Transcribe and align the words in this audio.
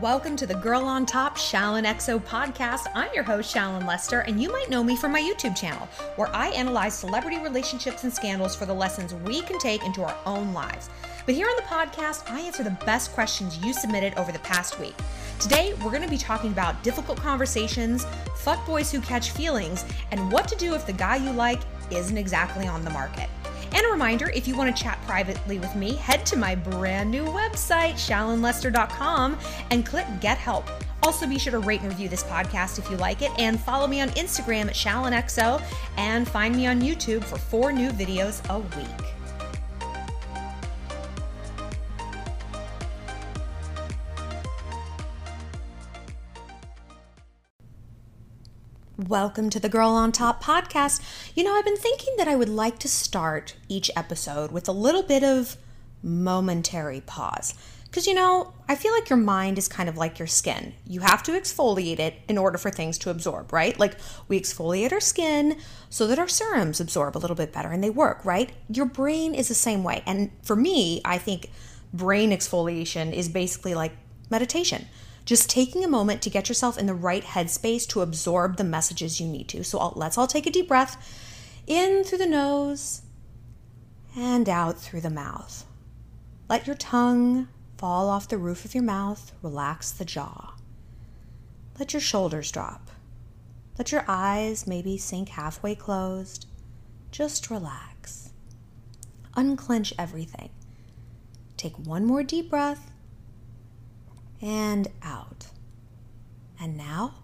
Welcome 0.00 0.34
to 0.36 0.46
the 0.46 0.54
Girl 0.54 0.84
on 0.84 1.04
Top 1.04 1.36
Shallon 1.36 1.84
XO 1.84 2.18
podcast. 2.18 2.86
I'm 2.94 3.12
your 3.12 3.22
host, 3.22 3.54
Shallon 3.54 3.86
Lester, 3.86 4.20
and 4.20 4.40
you 4.40 4.50
might 4.50 4.70
know 4.70 4.82
me 4.82 4.96
from 4.96 5.12
my 5.12 5.20
YouTube 5.20 5.54
channel, 5.54 5.86
where 6.16 6.34
I 6.34 6.48
analyze 6.52 6.94
celebrity 6.94 7.36
relationships 7.38 8.02
and 8.02 8.10
scandals 8.10 8.56
for 8.56 8.64
the 8.64 8.72
lessons 8.72 9.12
we 9.12 9.42
can 9.42 9.58
take 9.58 9.84
into 9.84 10.02
our 10.02 10.16
own 10.24 10.54
lives. 10.54 10.88
But 11.26 11.34
here 11.34 11.48
on 11.48 11.56
the 11.56 11.62
podcast, 11.64 12.30
I 12.30 12.40
answer 12.40 12.62
the 12.62 12.78
best 12.86 13.12
questions 13.12 13.58
you 13.58 13.74
submitted 13.74 14.14
over 14.16 14.32
the 14.32 14.38
past 14.38 14.80
week. 14.80 14.94
Today, 15.38 15.74
we're 15.84 15.90
going 15.90 16.00
to 16.00 16.08
be 16.08 16.16
talking 16.16 16.50
about 16.50 16.82
difficult 16.82 17.18
conversations, 17.18 18.06
fuck 18.36 18.64
boys 18.64 18.90
who 18.90 19.02
catch 19.02 19.32
feelings, 19.32 19.84
and 20.12 20.32
what 20.32 20.48
to 20.48 20.56
do 20.56 20.74
if 20.74 20.86
the 20.86 20.94
guy 20.94 21.16
you 21.16 21.30
like 21.30 21.60
isn't 21.90 22.16
exactly 22.16 22.66
on 22.66 22.84
the 22.84 22.90
market. 22.90 23.28
And 23.80 23.86
a 23.86 23.92
reminder 23.92 24.28
if 24.34 24.46
you 24.46 24.58
want 24.58 24.76
to 24.76 24.82
chat 24.82 25.00
privately 25.06 25.58
with 25.58 25.74
me, 25.74 25.94
head 25.94 26.26
to 26.26 26.36
my 26.36 26.54
brand 26.54 27.10
new 27.10 27.24
website, 27.24 27.94
shallonlester.com, 27.94 29.38
and 29.70 29.86
click 29.86 30.06
Get 30.20 30.36
Help. 30.36 30.68
Also, 31.02 31.26
be 31.26 31.38
sure 31.38 31.52
to 31.52 31.60
rate 31.60 31.80
and 31.80 31.88
review 31.88 32.06
this 32.06 32.22
podcast 32.24 32.78
if 32.78 32.90
you 32.90 32.98
like 32.98 33.22
it, 33.22 33.30
and 33.38 33.58
follow 33.58 33.86
me 33.86 34.02
on 34.02 34.10
Instagram 34.10 34.66
at 34.66 34.74
ShallonXO, 34.74 35.62
and 35.96 36.28
find 36.28 36.54
me 36.54 36.66
on 36.66 36.82
YouTube 36.82 37.24
for 37.24 37.38
four 37.38 37.72
new 37.72 37.88
videos 37.88 38.46
a 38.50 38.58
week. 38.58 39.19
Welcome 49.10 49.50
to 49.50 49.58
the 49.58 49.68
Girl 49.68 49.90
on 49.90 50.12
Top 50.12 50.40
podcast. 50.40 51.02
You 51.34 51.42
know, 51.42 51.52
I've 51.52 51.64
been 51.64 51.76
thinking 51.76 52.14
that 52.16 52.28
I 52.28 52.36
would 52.36 52.48
like 52.48 52.78
to 52.78 52.86
start 52.86 53.56
each 53.68 53.90
episode 53.96 54.52
with 54.52 54.68
a 54.68 54.72
little 54.72 55.02
bit 55.02 55.24
of 55.24 55.56
momentary 56.00 57.00
pause. 57.00 57.54
Because, 57.86 58.06
you 58.06 58.14
know, 58.14 58.54
I 58.68 58.76
feel 58.76 58.92
like 58.92 59.10
your 59.10 59.16
mind 59.16 59.58
is 59.58 59.66
kind 59.66 59.88
of 59.88 59.96
like 59.96 60.20
your 60.20 60.28
skin. 60.28 60.74
You 60.86 61.00
have 61.00 61.24
to 61.24 61.32
exfoliate 61.32 61.98
it 61.98 62.20
in 62.28 62.38
order 62.38 62.56
for 62.56 62.70
things 62.70 62.98
to 62.98 63.10
absorb, 63.10 63.52
right? 63.52 63.76
Like 63.80 63.96
we 64.28 64.40
exfoliate 64.40 64.92
our 64.92 65.00
skin 65.00 65.58
so 65.88 66.06
that 66.06 66.20
our 66.20 66.28
serums 66.28 66.80
absorb 66.80 67.16
a 67.16 67.18
little 67.18 67.34
bit 67.34 67.52
better 67.52 67.70
and 67.70 67.82
they 67.82 67.90
work, 67.90 68.24
right? 68.24 68.52
Your 68.68 68.86
brain 68.86 69.34
is 69.34 69.48
the 69.48 69.54
same 69.54 69.82
way. 69.82 70.04
And 70.06 70.30
for 70.44 70.54
me, 70.54 71.00
I 71.04 71.18
think 71.18 71.50
brain 71.92 72.30
exfoliation 72.30 73.12
is 73.12 73.28
basically 73.28 73.74
like 73.74 73.90
meditation 74.30 74.86
just 75.24 75.50
taking 75.50 75.84
a 75.84 75.88
moment 75.88 76.22
to 76.22 76.30
get 76.30 76.48
yourself 76.48 76.78
in 76.78 76.86
the 76.86 76.94
right 76.94 77.24
headspace 77.24 77.86
to 77.88 78.00
absorb 78.00 78.56
the 78.56 78.64
messages 78.64 79.20
you 79.20 79.26
need 79.26 79.48
to. 79.48 79.62
So 79.64 79.78
I'll, 79.78 79.92
let's 79.96 80.18
all 80.18 80.26
take 80.26 80.46
a 80.46 80.50
deep 80.50 80.68
breath 80.68 80.96
in 81.66 82.04
through 82.04 82.18
the 82.18 82.26
nose 82.26 83.02
and 84.16 84.48
out 84.48 84.78
through 84.78 85.02
the 85.02 85.10
mouth. 85.10 85.64
Let 86.48 86.66
your 86.66 86.76
tongue 86.76 87.48
fall 87.78 88.08
off 88.08 88.28
the 88.28 88.38
roof 88.38 88.64
of 88.64 88.74
your 88.74 88.82
mouth, 88.82 89.32
relax 89.42 89.90
the 89.90 90.04
jaw. 90.04 90.54
Let 91.78 91.92
your 91.92 92.00
shoulders 92.00 92.50
drop. 92.50 92.90
Let 93.78 93.92
your 93.92 94.04
eyes 94.06 94.66
maybe 94.66 94.98
sink 94.98 95.30
halfway 95.30 95.74
closed. 95.74 96.46
Just 97.10 97.50
relax. 97.50 98.32
Unclench 99.36 99.94
everything. 99.98 100.50
Take 101.56 101.78
one 101.78 102.04
more 102.04 102.22
deep 102.22 102.50
breath 102.50 102.89
and 104.42 104.88
out. 105.02 105.46
And 106.60 106.76
now 106.76 107.14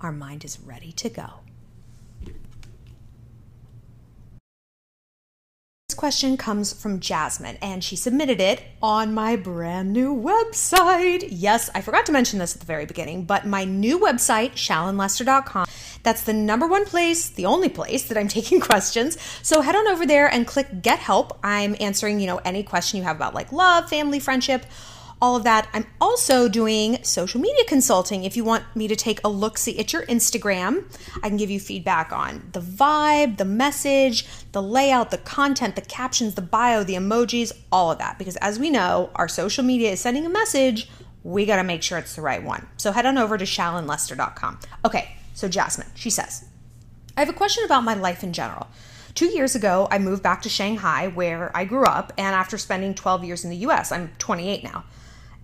our 0.00 0.12
mind 0.12 0.44
is 0.44 0.60
ready 0.60 0.92
to 0.92 1.08
go. 1.08 1.40
This 5.88 5.94
question 5.96 6.36
comes 6.36 6.72
from 6.72 7.00
Jasmine, 7.00 7.56
and 7.62 7.82
she 7.82 7.96
submitted 7.96 8.40
it 8.40 8.62
on 8.82 9.14
my 9.14 9.36
brand 9.36 9.92
new 9.92 10.14
website. 10.14 11.26
Yes, 11.30 11.70
I 11.74 11.80
forgot 11.80 12.04
to 12.06 12.12
mention 12.12 12.38
this 12.38 12.54
at 12.54 12.60
the 12.60 12.66
very 12.66 12.84
beginning, 12.84 13.24
but 13.24 13.46
my 13.46 13.64
new 13.64 13.98
website, 13.98 14.52
shallonlester.com, 14.52 15.66
that's 16.02 16.22
the 16.22 16.34
number 16.34 16.66
one 16.66 16.84
place, 16.84 17.30
the 17.30 17.46
only 17.46 17.70
place 17.70 18.06
that 18.08 18.18
I'm 18.18 18.28
taking 18.38 18.60
questions. 18.60 19.16
So 19.42 19.62
head 19.62 19.76
on 19.76 19.88
over 19.88 20.06
there 20.06 20.28
and 20.28 20.46
click 20.46 20.82
Get 20.82 20.98
Help. 20.98 21.38
I'm 21.42 21.74
answering, 21.80 22.20
you 22.20 22.26
know, 22.26 22.38
any 22.44 22.62
question 22.62 22.98
you 22.98 23.04
have 23.04 23.16
about 23.16 23.34
like 23.34 23.50
love, 23.50 23.88
family, 23.88 24.20
friendship 24.20 24.66
all 25.20 25.36
of 25.36 25.44
that. 25.44 25.68
I'm 25.72 25.86
also 26.00 26.48
doing 26.48 27.02
social 27.02 27.40
media 27.40 27.64
consulting. 27.66 28.24
If 28.24 28.36
you 28.36 28.44
want 28.44 28.64
me 28.74 28.88
to 28.88 28.96
take 28.96 29.20
a 29.24 29.28
look 29.28 29.58
see 29.58 29.78
at 29.78 29.92
your 29.92 30.06
Instagram, 30.06 30.84
I 31.22 31.28
can 31.28 31.36
give 31.36 31.50
you 31.50 31.60
feedback 31.60 32.12
on 32.12 32.48
the 32.52 32.60
vibe, 32.60 33.36
the 33.36 33.44
message, 33.44 34.26
the 34.52 34.62
layout, 34.62 35.10
the 35.10 35.18
content, 35.18 35.74
the 35.74 35.82
captions, 35.82 36.34
the 36.34 36.42
bio, 36.42 36.84
the 36.84 36.94
emojis, 36.94 37.52
all 37.72 37.90
of 37.90 37.98
that. 37.98 38.18
Because 38.18 38.36
as 38.36 38.58
we 38.58 38.70
know, 38.70 39.10
our 39.14 39.28
social 39.28 39.64
media 39.64 39.92
is 39.92 40.00
sending 40.00 40.24
a 40.24 40.30
message. 40.30 40.88
We 41.24 41.46
got 41.46 41.56
to 41.56 41.64
make 41.64 41.82
sure 41.82 41.98
it's 41.98 42.14
the 42.14 42.22
right 42.22 42.42
one. 42.42 42.66
So 42.76 42.92
head 42.92 43.06
on 43.06 43.18
over 43.18 43.36
to 43.36 43.44
shallonlester.com. 43.44 44.60
Okay, 44.84 45.16
so 45.34 45.48
Jasmine, 45.48 45.88
she 45.94 46.10
says, 46.10 46.44
I 47.16 47.20
have 47.20 47.28
a 47.28 47.34
question 47.34 47.64
about 47.64 47.82
my 47.82 47.94
life 47.94 48.22
in 48.22 48.32
general. 48.32 48.68
Two 49.14 49.26
years 49.26 49.56
ago, 49.56 49.88
I 49.90 49.98
moved 49.98 50.22
back 50.22 50.42
to 50.42 50.48
Shanghai, 50.48 51.08
where 51.08 51.50
I 51.56 51.64
grew 51.64 51.84
up, 51.84 52.12
and 52.16 52.36
after 52.36 52.56
spending 52.56 52.94
12 52.94 53.24
years 53.24 53.42
in 53.42 53.50
the 53.50 53.56
US, 53.56 53.90
I'm 53.90 54.12
28 54.18 54.62
now 54.62 54.84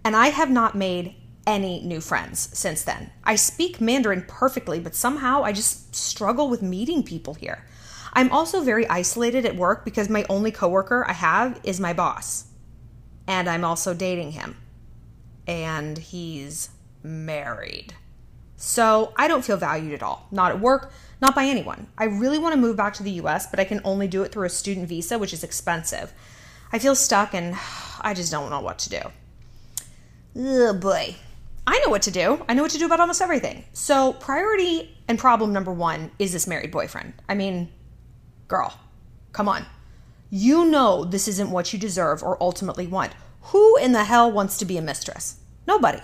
and 0.05 0.15
I 0.15 0.29
have 0.29 0.51
not 0.51 0.75
made 0.75 1.15
any 1.47 1.81
new 1.81 2.01
friends 2.01 2.51
since 2.57 2.83
then. 2.83 3.11
I 3.25 3.37
speak 3.37 3.81
Mandarin 3.81 4.25
perfectly, 4.29 4.81
but 4.81 4.95
somehow 4.95 5.43
I 5.43 5.53
just 5.53 5.95
struggle 5.95 6.49
with 6.49 6.63
meeting 6.63 7.03
people 7.03 7.35
here. 7.35 7.65
I'm 8.13 8.31
also 8.31 8.63
very 8.63 8.87
isolated 8.89 9.45
at 9.45 9.57
work 9.57 9.85
because 9.85 10.09
my 10.09 10.25
only 10.29 10.53
coworker 10.53 11.05
I 11.09 11.13
have 11.13 11.61
is 11.65 11.81
my 11.81 11.93
boss. 11.93 12.47
And 13.27 13.49
I'm 13.49 13.65
also 13.65 13.95
dating 13.95 14.33
him. 14.33 14.57
And 15.47 15.99
he's 15.99 16.71
married. 17.03 17.95
So 18.57 19.13
I 19.17 19.27
don't 19.27 19.45
feel 19.45 19.57
valued 19.57 19.93
at 19.93 20.03
all. 20.03 20.29
Not 20.31 20.53
at 20.53 20.61
work, 20.61 20.93
not 21.21 21.35
by 21.35 21.45
anyone. 21.45 21.89
I 21.99 22.05
really 22.05 22.39
want 22.39 22.55
to 22.55 22.61
move 22.61 22.77
back 22.77 22.95
to 22.95 23.03
the 23.03 23.11
US, 23.23 23.47
but 23.47 23.59
I 23.59 23.65
can 23.65 23.81
only 23.85 24.07
do 24.07 24.23
it 24.23 24.33
through 24.33 24.47
a 24.47 24.51
student 24.51 24.89
visa, 24.89 25.19
which 25.19 25.33
is 25.33 25.43
expensive. 25.43 26.13
I 26.73 26.79
feel 26.79 26.95
stuck 26.95 27.35
and 27.35 27.57
I 28.01 28.15
just 28.15 28.31
don't 28.31 28.51
know 28.51 28.61
what 28.61 28.79
to 28.81 28.91
do. 28.91 29.01
Oh 30.37 30.75
boy. 30.75 31.17
I 31.67 31.79
know 31.85 31.91
what 31.91 32.03
to 32.03 32.11
do. 32.11 32.45
I 32.49 32.55
know 32.55 32.63
what 32.63 32.73
to 32.73 32.79
do 32.79 32.87
about 32.87 33.01
almost 33.01 33.23
everything. 33.23 33.65
So, 33.73 34.13
priority 34.15 34.97
and 35.09 35.19
problem 35.19 35.53
number 35.53 35.73
one 35.73 36.11
is 36.19 36.33
this 36.33 36.47
married 36.47 36.71
boyfriend. 36.71 37.15
I 37.29 37.35
mean, 37.35 37.73
girl, 38.49 38.79
come 39.33 39.49
on. 39.49 39.65
You 40.31 40.65
know 40.67 41.05
this 41.05 41.29
isn't 41.29 41.51
what 41.51 41.73
you 41.73 41.79
deserve 41.79 42.23
or 42.23 42.43
ultimately 42.43 42.87
want. 42.87 43.13
Who 43.53 43.77
in 43.77 43.93
the 43.93 44.05
hell 44.05 44.31
wants 44.31 44.59
to 44.59 44.65
be 44.65 44.77
a 44.77 44.83
mistress? 44.83 45.37
Nobody. 45.67 46.01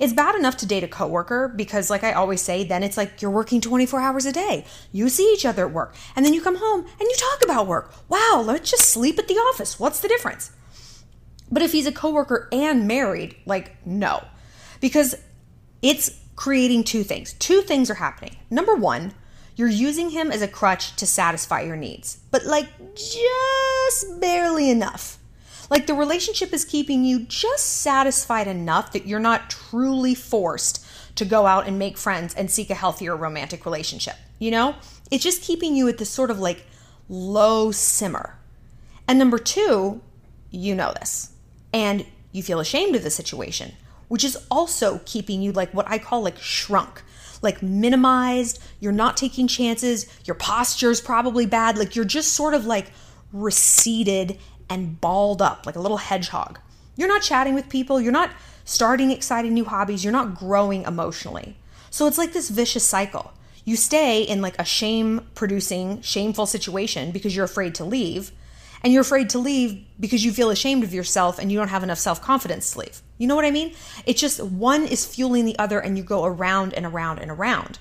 It's 0.00 0.12
bad 0.12 0.36
enough 0.36 0.56
to 0.58 0.66
date 0.66 0.84
a 0.84 0.88
coworker 0.88 1.48
because, 1.48 1.90
like 1.90 2.04
I 2.04 2.12
always 2.12 2.40
say, 2.40 2.64
then 2.64 2.82
it's 2.82 2.96
like 2.96 3.20
you're 3.20 3.30
working 3.30 3.60
24 3.60 4.00
hours 4.00 4.26
a 4.26 4.32
day. 4.32 4.64
You 4.92 5.08
see 5.08 5.32
each 5.32 5.44
other 5.44 5.66
at 5.66 5.72
work, 5.72 5.94
and 6.16 6.24
then 6.24 6.32
you 6.32 6.40
come 6.40 6.56
home 6.56 6.80
and 6.80 7.00
you 7.00 7.16
talk 7.16 7.44
about 7.44 7.66
work. 7.66 7.92
Wow, 8.08 8.42
let's 8.44 8.70
just 8.70 8.84
sleep 8.84 9.18
at 9.18 9.28
the 9.28 9.34
office. 9.34 9.78
What's 9.78 10.00
the 10.00 10.08
difference? 10.08 10.52
But 11.50 11.62
if 11.62 11.72
he's 11.72 11.86
a 11.86 11.92
coworker 11.92 12.48
and 12.52 12.86
married, 12.86 13.36
like, 13.46 13.76
no. 13.86 14.24
Because 14.80 15.14
it's 15.82 16.18
creating 16.36 16.84
two 16.84 17.02
things. 17.02 17.32
Two 17.34 17.62
things 17.62 17.90
are 17.90 17.94
happening. 17.94 18.36
Number 18.50 18.74
one, 18.74 19.12
you're 19.56 19.68
using 19.68 20.10
him 20.10 20.30
as 20.30 20.40
a 20.40 20.48
crutch 20.48 20.94
to 20.96 21.06
satisfy 21.06 21.62
your 21.62 21.76
needs, 21.76 22.20
but 22.30 22.44
like 22.44 22.68
just 22.94 24.20
barely 24.20 24.70
enough. 24.70 25.18
Like 25.68 25.88
the 25.88 25.94
relationship 25.94 26.52
is 26.52 26.64
keeping 26.64 27.04
you 27.04 27.24
just 27.24 27.66
satisfied 27.66 28.46
enough 28.46 28.92
that 28.92 29.06
you're 29.06 29.18
not 29.18 29.50
truly 29.50 30.14
forced 30.14 30.86
to 31.16 31.24
go 31.24 31.46
out 31.46 31.66
and 31.66 31.76
make 31.76 31.98
friends 31.98 32.34
and 32.34 32.48
seek 32.48 32.70
a 32.70 32.74
healthier 32.74 33.16
romantic 33.16 33.64
relationship. 33.64 34.14
You 34.38 34.52
know? 34.52 34.76
It's 35.10 35.24
just 35.24 35.42
keeping 35.42 35.74
you 35.74 35.88
at 35.88 35.98
this 35.98 36.10
sort 36.10 36.30
of 36.30 36.38
like 36.38 36.64
low 37.08 37.72
simmer. 37.72 38.38
And 39.08 39.18
number 39.18 39.38
two, 39.38 40.00
you 40.52 40.76
know 40.76 40.92
this 40.92 41.32
and 41.72 42.06
you 42.32 42.42
feel 42.42 42.60
ashamed 42.60 42.96
of 42.96 43.02
the 43.02 43.10
situation, 43.10 43.72
which 44.08 44.24
is 44.24 44.38
also 44.50 45.00
keeping 45.04 45.42
you 45.42 45.52
like 45.52 45.72
what 45.74 45.88
I 45.88 45.98
call 45.98 46.22
like 46.22 46.38
shrunk, 46.38 47.02
like 47.42 47.62
minimized. 47.62 48.62
You're 48.80 48.92
not 48.92 49.16
taking 49.16 49.48
chances. 49.48 50.06
Your 50.24 50.34
posture 50.34 50.90
is 50.90 51.00
probably 51.00 51.46
bad. 51.46 51.78
Like 51.78 51.96
you're 51.96 52.04
just 52.04 52.32
sort 52.32 52.54
of 52.54 52.66
like 52.66 52.90
receded 53.32 54.38
and 54.70 55.00
balled 55.00 55.42
up 55.42 55.66
like 55.66 55.76
a 55.76 55.80
little 55.80 55.96
hedgehog. 55.96 56.58
You're 56.96 57.08
not 57.08 57.22
chatting 57.22 57.54
with 57.54 57.68
people. 57.68 58.00
You're 58.00 58.12
not 58.12 58.30
starting 58.64 59.10
exciting 59.10 59.54
new 59.54 59.64
hobbies. 59.64 60.04
You're 60.04 60.12
not 60.12 60.34
growing 60.34 60.82
emotionally. 60.82 61.56
So 61.90 62.06
it's 62.06 62.18
like 62.18 62.32
this 62.32 62.50
vicious 62.50 62.84
cycle. 62.84 63.32
You 63.64 63.76
stay 63.76 64.22
in 64.22 64.40
like 64.40 64.58
a 64.58 64.64
shame 64.64 65.26
producing, 65.34 66.00
shameful 66.02 66.46
situation 66.46 67.10
because 67.10 67.36
you're 67.36 67.44
afraid 67.44 67.74
to 67.76 67.84
leave 67.84 68.32
and 68.82 68.92
you're 68.92 69.02
afraid 69.02 69.30
to 69.30 69.38
leave 69.38 69.84
because 69.98 70.24
you 70.24 70.32
feel 70.32 70.50
ashamed 70.50 70.84
of 70.84 70.94
yourself 70.94 71.38
and 71.38 71.50
you 71.50 71.58
don't 71.58 71.68
have 71.68 71.82
enough 71.82 71.98
self 71.98 72.22
confidence 72.22 72.72
to 72.72 72.80
leave. 72.80 73.02
You 73.18 73.26
know 73.26 73.36
what 73.36 73.44
I 73.44 73.50
mean? 73.50 73.74
It's 74.06 74.20
just 74.20 74.42
one 74.42 74.84
is 74.84 75.04
fueling 75.04 75.44
the 75.44 75.58
other 75.58 75.80
and 75.80 75.96
you 75.96 76.04
go 76.04 76.24
around 76.24 76.74
and 76.74 76.86
around 76.86 77.18
and 77.18 77.30
around. 77.30 77.78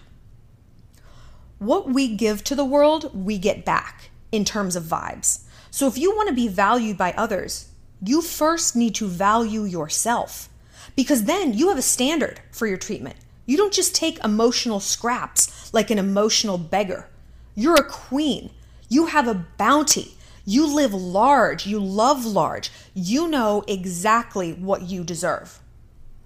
What 1.59 1.89
we 1.89 2.15
give 2.15 2.43
to 2.45 2.55
the 2.55 2.65
world, 2.65 3.11
we 3.13 3.37
get 3.37 3.65
back 3.65 4.09
in 4.31 4.45
terms 4.45 4.75
of 4.75 4.83
vibes. 4.83 5.43
So 5.71 5.87
if 5.87 5.97
you 5.97 6.15
want 6.15 6.29
to 6.29 6.35
be 6.35 6.47
valued 6.47 6.97
by 6.97 7.13
others, 7.13 7.69
you 8.01 8.21
first 8.21 8.75
need 8.75 8.95
to 8.95 9.07
value 9.07 9.63
yourself 9.63 10.49
because 10.95 11.23
then 11.23 11.53
you 11.53 11.69
have 11.69 11.77
a 11.77 11.83
standard 11.83 12.39
for 12.51 12.67
your 12.67 12.77
treatment. 12.77 13.15
You 13.45 13.57
don't 13.57 13.73
just 13.73 13.95
take 13.95 14.23
emotional 14.23 14.79
scraps 14.79 15.73
like 15.73 15.89
an 15.89 15.99
emotional 15.99 16.57
beggar. 16.57 17.07
You're 17.55 17.75
a 17.75 17.89
queen. 17.89 18.51
You 18.89 19.07
have 19.07 19.27
a 19.27 19.45
bounty. 19.57 20.16
You 20.49 20.73
live 20.73 20.93
large. 20.93 21.67
You 21.67 21.77
love 21.77 22.25
large. 22.25 22.71
You 22.93 23.27
know 23.27 23.65
exactly 23.67 24.53
what 24.53 24.83
you 24.83 25.03
deserve. 25.03 25.59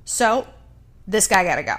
So, 0.06 0.46
this 1.08 1.26
guy 1.26 1.44
got 1.44 1.56
to 1.56 1.64
go. 1.64 1.78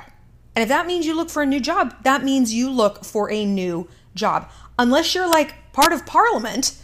And 0.56 0.64
if 0.64 0.68
that 0.68 0.88
means 0.88 1.06
you 1.06 1.14
look 1.14 1.30
for 1.30 1.42
a 1.42 1.46
new 1.46 1.60
job, 1.60 1.94
that 2.02 2.24
means 2.24 2.52
you 2.52 2.68
look 2.68 3.04
for 3.04 3.30
a 3.30 3.44
new 3.44 3.86
job. 4.16 4.50
Unless 4.76 5.14
you're 5.14 5.30
like 5.30 5.72
part 5.72 5.92
of 5.92 6.04
parliament, 6.04 6.76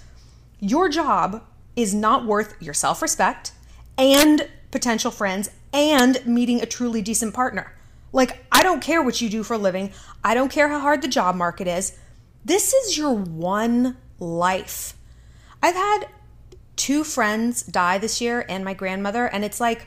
your 0.60 0.88
job 0.88 1.42
is 1.74 1.92
not 1.92 2.24
worth 2.24 2.54
your 2.60 2.72
self 2.72 3.02
respect 3.02 3.50
and 3.98 4.48
potential 4.70 5.10
friends 5.10 5.50
and 5.72 6.24
meeting 6.24 6.62
a 6.62 6.66
truly 6.66 7.02
decent 7.02 7.34
partner. 7.34 7.74
Like, 8.12 8.44
I 8.52 8.62
don't 8.62 8.80
care 8.80 9.02
what 9.02 9.20
you 9.20 9.28
do 9.28 9.42
for 9.42 9.54
a 9.54 9.58
living, 9.58 9.90
I 10.22 10.34
don't 10.34 10.52
care 10.52 10.68
how 10.68 10.78
hard 10.78 11.02
the 11.02 11.08
job 11.08 11.34
market 11.34 11.66
is. 11.66 11.98
This 12.44 12.72
is 12.72 12.96
your 12.96 13.12
one 13.12 13.96
life. 14.20 14.94
I've 15.62 15.74
had 15.74 16.06
two 16.76 17.04
friends 17.04 17.62
die 17.62 17.98
this 17.98 18.20
year 18.20 18.44
and 18.48 18.64
my 18.64 18.74
grandmother, 18.74 19.26
and 19.26 19.44
it's 19.44 19.60
like, 19.60 19.86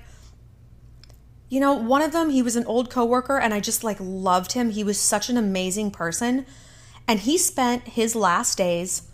you 1.50 1.59
know, 1.59 1.73
one 1.73 2.01
of 2.01 2.13
them, 2.13 2.29
he 2.29 2.41
was 2.41 2.56
an 2.56 2.65
old 2.65 2.89
coworker 2.89 3.38
and 3.38 3.53
I 3.53 3.59
just 3.59 3.83
like 3.83 3.97
loved 4.00 4.53
him. 4.53 4.69
He 4.69 4.85
was 4.85 5.00
such 5.00 5.29
an 5.29 5.35
amazing 5.35 5.91
person. 5.91 6.45
And 7.07 7.19
he 7.19 7.38
spent 7.38 7.89
his 7.89 8.15
last 8.15 8.57
days 8.57 9.09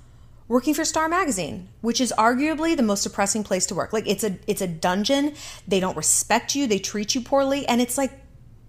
working 0.47 0.73
for 0.73 0.85
Star 0.85 1.09
Magazine, 1.09 1.69
which 1.81 1.99
is 1.99 2.13
arguably 2.17 2.77
the 2.77 2.83
most 2.83 3.03
depressing 3.03 3.43
place 3.43 3.65
to 3.67 3.75
work. 3.75 3.91
Like 3.91 4.07
it's 4.07 4.23
a 4.23 4.37
it's 4.45 4.61
a 4.61 4.67
dungeon. 4.67 5.33
They 5.67 5.79
don't 5.79 5.97
respect 5.97 6.55
you, 6.55 6.67
they 6.67 6.79
treat 6.79 7.15
you 7.15 7.21
poorly, 7.21 7.67
and 7.67 7.81
it's 7.81 7.97
like 7.97 8.11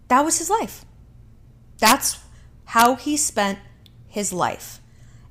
that 0.09 0.25
was 0.25 0.39
his 0.39 0.49
life. 0.49 0.85
That's 1.79 2.19
how 2.65 2.97
he 2.97 3.17
spent 3.17 3.59
his 4.07 4.33
life. 4.33 4.81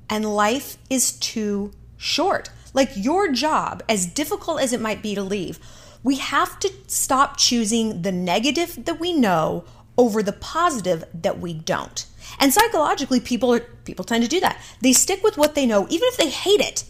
And 0.08 0.24
life 0.24 0.78
is 0.88 1.12
too 1.12 1.72
short. 1.98 2.50
Like 2.72 2.90
your 2.96 3.30
job, 3.32 3.82
as 3.88 4.06
difficult 4.06 4.60
as 4.60 4.72
it 4.72 4.80
might 4.80 5.02
be 5.02 5.14
to 5.14 5.22
leave, 5.22 5.58
we 6.02 6.16
have 6.16 6.58
to 6.60 6.72
stop 6.86 7.36
choosing 7.36 8.02
the 8.02 8.12
negative 8.12 8.84
that 8.84 9.00
we 9.00 9.12
know 9.12 9.64
over 9.98 10.22
the 10.22 10.32
positive 10.32 11.04
that 11.12 11.40
we 11.40 11.52
don't. 11.52 12.06
And 12.38 12.54
psychologically 12.54 13.20
people 13.20 13.52
are 13.52 13.60
people 13.60 14.04
tend 14.04 14.22
to 14.22 14.30
do 14.30 14.40
that. 14.40 14.60
They 14.80 14.92
stick 14.92 15.22
with 15.22 15.36
what 15.36 15.54
they 15.54 15.66
know 15.66 15.86
even 15.90 16.08
if 16.08 16.16
they 16.16 16.30
hate 16.30 16.60
it. 16.60 16.84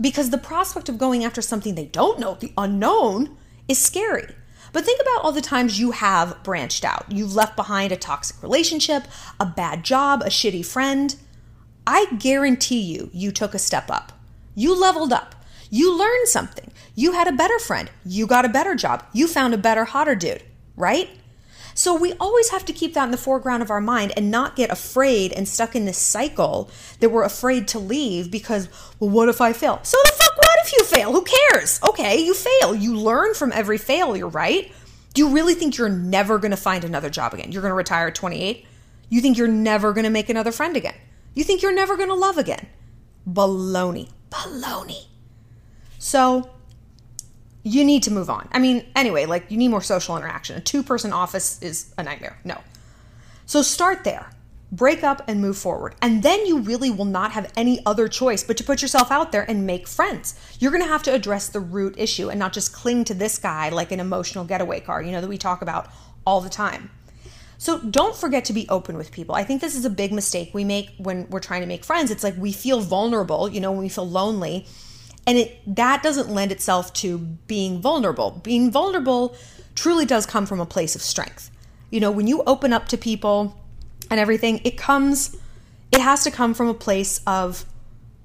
Because 0.00 0.30
the 0.30 0.38
prospect 0.38 0.88
of 0.88 0.98
going 0.98 1.24
after 1.24 1.40
something 1.40 1.74
they 1.74 1.86
don't 1.86 2.18
know, 2.18 2.34
the 2.34 2.52
unknown, 2.58 3.36
is 3.68 3.78
scary. 3.78 4.34
But 4.72 4.84
think 4.84 5.00
about 5.00 5.22
all 5.22 5.30
the 5.30 5.40
times 5.40 5.78
you 5.78 5.92
have 5.92 6.42
branched 6.42 6.84
out. 6.84 7.06
You've 7.08 7.36
left 7.36 7.54
behind 7.54 7.92
a 7.92 7.96
toxic 7.96 8.42
relationship, 8.42 9.04
a 9.38 9.46
bad 9.46 9.84
job, 9.84 10.22
a 10.22 10.30
shitty 10.30 10.66
friend. 10.66 11.14
I 11.86 12.06
guarantee 12.18 12.80
you, 12.80 13.08
you 13.12 13.30
took 13.30 13.54
a 13.54 13.58
step 13.58 13.88
up. 13.88 14.13
You 14.54 14.78
leveled 14.78 15.12
up. 15.12 15.34
You 15.70 15.96
learned 15.96 16.28
something. 16.28 16.70
You 16.94 17.12
had 17.12 17.26
a 17.26 17.32
better 17.32 17.58
friend. 17.58 17.90
You 18.04 18.26
got 18.26 18.44
a 18.44 18.48
better 18.48 18.74
job. 18.74 19.04
You 19.12 19.26
found 19.26 19.54
a 19.54 19.58
better, 19.58 19.84
hotter 19.84 20.14
dude, 20.14 20.42
right? 20.76 21.10
So 21.74 21.96
we 21.96 22.12
always 22.14 22.50
have 22.50 22.64
to 22.66 22.72
keep 22.72 22.94
that 22.94 23.04
in 23.06 23.10
the 23.10 23.16
foreground 23.16 23.62
of 23.62 23.70
our 23.70 23.80
mind 23.80 24.12
and 24.16 24.30
not 24.30 24.54
get 24.54 24.70
afraid 24.70 25.32
and 25.32 25.48
stuck 25.48 25.74
in 25.74 25.86
this 25.86 25.98
cycle 25.98 26.70
that 27.00 27.08
we're 27.08 27.24
afraid 27.24 27.66
to 27.68 27.80
leave 27.80 28.30
because, 28.30 28.68
well, 29.00 29.10
what 29.10 29.28
if 29.28 29.40
I 29.40 29.52
fail? 29.52 29.80
So 29.82 29.98
the 30.04 30.12
fuck 30.12 30.36
what 30.36 30.58
if 30.64 30.72
you 30.72 30.84
fail? 30.84 31.12
Who 31.12 31.24
cares? 31.24 31.80
Okay, 31.88 32.24
you 32.24 32.32
fail. 32.32 32.76
You 32.76 32.96
learn 32.96 33.34
from 33.34 33.50
every 33.52 33.78
failure, 33.78 34.28
right? 34.28 34.70
Do 35.14 35.22
you 35.22 35.34
really 35.34 35.54
think 35.54 35.76
you're 35.76 35.88
never 35.88 36.38
going 36.38 36.52
to 36.52 36.56
find 36.56 36.84
another 36.84 37.10
job 37.10 37.34
again? 37.34 37.50
You're 37.50 37.62
going 37.62 37.72
to 37.72 37.76
retire 37.76 38.06
at 38.06 38.14
28? 38.14 38.64
You 39.08 39.20
think 39.20 39.36
you're 39.36 39.48
never 39.48 39.92
going 39.92 40.04
to 40.04 40.10
make 40.10 40.28
another 40.28 40.52
friend 40.52 40.76
again? 40.76 40.94
You 41.34 41.42
think 41.42 41.62
you're 41.62 41.74
never 41.74 41.96
going 41.96 42.08
to 42.08 42.14
love 42.14 42.38
again? 42.38 42.68
Baloney. 43.28 44.10
Baloney. 44.34 45.06
So 45.98 46.50
you 47.62 47.84
need 47.84 48.02
to 48.02 48.10
move 48.10 48.28
on. 48.28 48.48
I 48.52 48.58
mean, 48.58 48.84
anyway, 48.94 49.26
like 49.26 49.50
you 49.50 49.56
need 49.56 49.68
more 49.68 49.80
social 49.80 50.16
interaction. 50.16 50.56
A 50.56 50.60
two 50.60 50.82
person 50.82 51.12
office 51.12 51.62
is 51.62 51.94
a 51.96 52.02
nightmare. 52.02 52.38
No. 52.44 52.60
So 53.46 53.62
start 53.62 54.04
there. 54.04 54.30
Break 54.72 55.04
up 55.04 55.22
and 55.28 55.40
move 55.40 55.56
forward. 55.56 55.94
And 56.02 56.22
then 56.22 56.46
you 56.46 56.58
really 56.58 56.90
will 56.90 57.04
not 57.04 57.32
have 57.32 57.50
any 57.56 57.80
other 57.86 58.08
choice 58.08 58.42
but 58.42 58.56
to 58.56 58.64
put 58.64 58.82
yourself 58.82 59.10
out 59.12 59.30
there 59.30 59.48
and 59.48 59.66
make 59.66 59.86
friends. 59.86 60.34
You're 60.58 60.72
going 60.72 60.82
to 60.82 60.88
have 60.88 61.04
to 61.04 61.14
address 61.14 61.48
the 61.48 61.60
root 61.60 61.94
issue 61.96 62.28
and 62.28 62.40
not 62.40 62.52
just 62.52 62.72
cling 62.72 63.04
to 63.04 63.14
this 63.14 63.38
guy 63.38 63.68
like 63.68 63.92
an 63.92 64.00
emotional 64.00 64.44
getaway 64.44 64.80
car, 64.80 65.00
you 65.00 65.12
know, 65.12 65.20
that 65.20 65.28
we 65.28 65.38
talk 65.38 65.62
about 65.62 65.88
all 66.26 66.40
the 66.40 66.50
time. 66.50 66.90
So 67.64 67.78
don't 67.80 68.14
forget 68.14 68.44
to 68.46 68.52
be 68.52 68.68
open 68.68 68.98
with 68.98 69.10
people. 69.10 69.34
I 69.34 69.42
think 69.42 69.62
this 69.62 69.74
is 69.74 69.86
a 69.86 69.90
big 69.90 70.12
mistake 70.12 70.50
we 70.52 70.64
make 70.64 70.90
when 70.98 71.26
we're 71.30 71.40
trying 71.40 71.62
to 71.62 71.66
make 71.66 71.82
friends. 71.82 72.10
It's 72.10 72.22
like 72.22 72.36
we 72.36 72.52
feel 72.52 72.80
vulnerable, 72.80 73.48
you 73.48 73.58
know, 73.58 73.72
when 73.72 73.80
we 73.80 73.88
feel 73.88 74.06
lonely 74.06 74.66
and 75.26 75.38
it 75.38 75.60
that 75.74 76.02
doesn't 76.02 76.28
lend 76.28 76.52
itself 76.52 76.92
to 76.92 77.18
being 77.18 77.80
vulnerable 77.80 78.40
being 78.42 78.70
vulnerable 78.70 79.34
truly 79.74 80.04
does 80.04 80.26
come 80.26 80.46
from 80.46 80.60
a 80.60 80.66
place 80.66 80.94
of 80.94 81.02
strength 81.02 81.50
you 81.90 82.00
know 82.00 82.10
when 82.10 82.26
you 82.26 82.42
open 82.46 82.72
up 82.72 82.88
to 82.88 82.96
people 82.96 83.58
and 84.10 84.20
everything 84.20 84.60
it 84.64 84.76
comes 84.76 85.36
it 85.92 86.00
has 86.00 86.24
to 86.24 86.30
come 86.30 86.54
from 86.54 86.68
a 86.68 86.74
place 86.74 87.20
of 87.26 87.64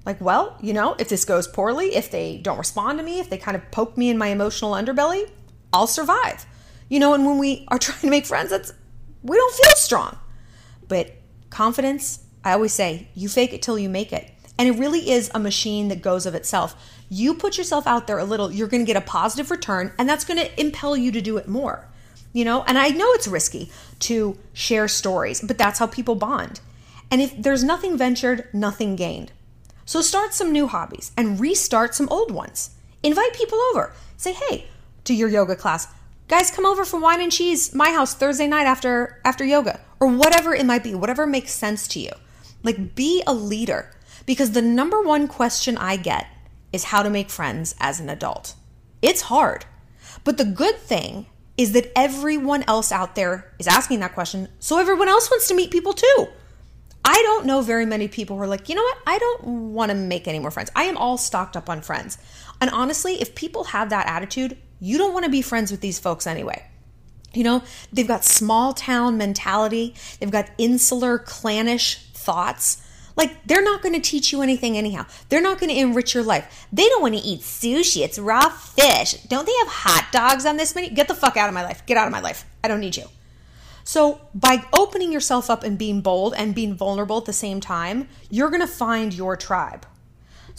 like 0.04 0.20
well 0.20 0.56
you 0.60 0.72
know 0.72 0.94
if 0.98 1.08
this 1.08 1.24
goes 1.24 1.46
poorly 1.48 1.94
if 1.94 2.10
they 2.10 2.36
don't 2.38 2.58
respond 2.58 2.98
to 2.98 3.04
me 3.04 3.18
if 3.18 3.30
they 3.30 3.38
kind 3.38 3.56
of 3.56 3.70
poke 3.70 3.96
me 3.96 4.10
in 4.10 4.18
my 4.18 4.28
emotional 4.28 4.72
underbelly 4.72 5.28
i'll 5.72 5.86
survive 5.86 6.46
you 6.88 6.98
know 6.98 7.14
and 7.14 7.24
when 7.24 7.38
we 7.38 7.64
are 7.68 7.78
trying 7.86 8.00
to 8.00 8.10
make 8.10 8.26
friends 8.26 8.50
that's 8.50 8.72
we 9.22 9.36
don't 9.36 9.54
feel 9.54 9.74
strong 9.76 10.18
but 10.88 11.12
confidence 11.50 12.24
i 12.44 12.52
always 12.52 12.72
say 12.72 13.08
you 13.14 13.28
fake 13.28 13.52
it 13.52 13.62
till 13.62 13.78
you 13.78 13.88
make 13.88 14.12
it 14.12 14.30
and 14.60 14.68
it 14.68 14.78
really 14.78 15.10
is 15.10 15.30
a 15.32 15.38
machine 15.38 15.88
that 15.88 16.02
goes 16.02 16.26
of 16.26 16.34
itself. 16.34 16.76
You 17.08 17.32
put 17.32 17.56
yourself 17.56 17.86
out 17.86 18.06
there 18.06 18.18
a 18.18 18.24
little, 18.24 18.52
you're 18.52 18.68
going 18.68 18.82
to 18.82 18.86
get 18.86 19.02
a 19.02 19.06
positive 19.06 19.50
return, 19.50 19.90
and 19.98 20.06
that's 20.06 20.26
going 20.26 20.38
to 20.38 20.60
impel 20.60 20.98
you 20.98 21.10
to 21.12 21.22
do 21.22 21.38
it 21.38 21.48
more. 21.48 21.88
You 22.34 22.44
know, 22.44 22.62
and 22.64 22.76
I 22.76 22.90
know 22.90 23.10
it's 23.12 23.26
risky 23.26 23.72
to 24.00 24.36
share 24.52 24.86
stories, 24.86 25.40
but 25.40 25.56
that's 25.56 25.78
how 25.78 25.86
people 25.86 26.14
bond. 26.14 26.60
And 27.10 27.22
if 27.22 27.40
there's 27.40 27.64
nothing 27.64 27.96
ventured, 27.96 28.48
nothing 28.52 28.96
gained. 28.96 29.32
So 29.86 30.02
start 30.02 30.34
some 30.34 30.52
new 30.52 30.66
hobbies 30.66 31.10
and 31.16 31.40
restart 31.40 31.94
some 31.94 32.10
old 32.10 32.30
ones. 32.30 32.68
Invite 33.02 33.32
people 33.32 33.58
over. 33.70 33.94
Say, 34.18 34.34
hey, 34.34 34.66
to 35.04 35.14
your 35.14 35.30
yoga 35.30 35.56
class, 35.56 35.88
guys, 36.30 36.52
come 36.52 36.64
over 36.64 36.84
for 36.84 37.00
wine 37.00 37.20
and 37.20 37.32
cheese, 37.32 37.74
my 37.74 37.90
house 37.90 38.14
Thursday 38.14 38.46
night 38.46 38.64
after 38.64 39.20
after 39.24 39.44
yoga, 39.44 39.80
or 39.98 40.06
whatever 40.06 40.54
it 40.54 40.64
might 40.64 40.84
be, 40.84 40.94
whatever 40.94 41.26
makes 41.26 41.52
sense 41.52 41.88
to 41.88 41.98
you. 41.98 42.12
Like 42.62 42.94
be 42.94 43.22
a 43.26 43.34
leader 43.34 43.90
because 44.26 44.52
the 44.52 44.62
number 44.62 45.02
one 45.02 45.26
question 45.26 45.76
I 45.76 45.96
get 45.96 46.28
is 46.72 46.84
how 46.84 47.02
to 47.02 47.10
make 47.10 47.30
friends 47.30 47.74
as 47.80 47.98
an 47.98 48.08
adult. 48.08 48.54
It's 49.02 49.22
hard. 49.22 49.64
But 50.22 50.38
the 50.38 50.44
good 50.44 50.76
thing 50.76 51.26
is 51.56 51.72
that 51.72 51.90
everyone 51.96 52.62
else 52.68 52.92
out 52.92 53.16
there 53.16 53.52
is 53.58 53.66
asking 53.66 53.98
that 54.00 54.14
question, 54.14 54.48
so 54.60 54.78
everyone 54.78 55.08
else 55.08 55.28
wants 55.32 55.48
to 55.48 55.54
meet 55.54 55.72
people 55.72 55.94
too. 55.94 56.28
I 57.04 57.20
don't 57.22 57.44
know 57.44 57.60
very 57.60 57.86
many 57.86 58.06
people 58.06 58.36
who 58.36 58.42
are 58.42 58.46
like, 58.46 58.68
you 58.68 58.76
know 58.76 58.82
what? 58.82 58.98
I 59.04 59.18
don't 59.18 59.72
want 59.72 59.90
to 59.90 59.96
make 59.96 60.28
any 60.28 60.38
more 60.38 60.52
friends. 60.52 60.70
I 60.76 60.84
am 60.84 60.96
all 60.96 61.18
stocked 61.18 61.56
up 61.56 61.68
on 61.68 61.80
friends. 61.80 62.18
And 62.60 62.70
honestly, 62.70 63.20
if 63.20 63.34
people 63.34 63.64
have 63.64 63.90
that 63.90 64.06
attitude, 64.06 64.56
you 64.80 64.98
don't 64.98 65.12
want 65.12 65.24
to 65.24 65.30
be 65.30 65.42
friends 65.42 65.70
with 65.70 65.80
these 65.80 65.98
folks 65.98 66.26
anyway. 66.26 66.66
You 67.32 67.44
know, 67.44 67.62
they've 67.92 68.08
got 68.08 68.24
small 68.24 68.72
town 68.72 69.16
mentality, 69.16 69.94
they've 70.18 70.30
got 70.30 70.50
insular, 70.58 71.18
clannish 71.18 72.04
thoughts. 72.12 72.86
Like, 73.16 73.44
they're 73.46 73.62
not 73.62 73.82
going 73.82 73.94
to 73.94 74.00
teach 74.00 74.32
you 74.32 74.40
anything 74.40 74.78
anyhow. 74.78 75.04
They're 75.28 75.42
not 75.42 75.58
going 75.58 75.70
to 75.70 75.78
enrich 75.78 76.14
your 76.14 76.22
life. 76.22 76.66
They 76.72 76.88
don't 76.88 77.02
want 77.02 77.14
to 77.14 77.20
eat 77.20 77.40
sushi. 77.40 78.02
It's 78.02 78.18
raw 78.18 78.48
fish. 78.48 79.14
Don't 79.24 79.46
they 79.46 79.52
have 79.58 79.68
hot 79.68 80.08
dogs 80.10 80.46
on 80.46 80.56
this 80.56 80.74
menu? 80.74 80.90
Get 80.90 81.08
the 81.08 81.14
fuck 81.14 81.36
out 81.36 81.48
of 81.48 81.54
my 81.54 81.62
life. 81.62 81.84
Get 81.86 81.98
out 81.98 82.06
of 82.06 82.12
my 82.12 82.20
life. 82.20 82.46
I 82.64 82.68
don't 82.68 82.80
need 82.80 82.96
you. 82.96 83.04
So, 83.84 84.20
by 84.34 84.64
opening 84.72 85.12
yourself 85.12 85.50
up 85.50 85.64
and 85.64 85.76
being 85.76 86.00
bold 86.00 86.34
and 86.36 86.54
being 86.54 86.74
vulnerable 86.74 87.18
at 87.18 87.24
the 87.24 87.32
same 87.32 87.60
time, 87.60 88.08
you're 88.30 88.48
going 88.48 88.60
to 88.60 88.66
find 88.66 89.12
your 89.12 89.36
tribe. 89.36 89.84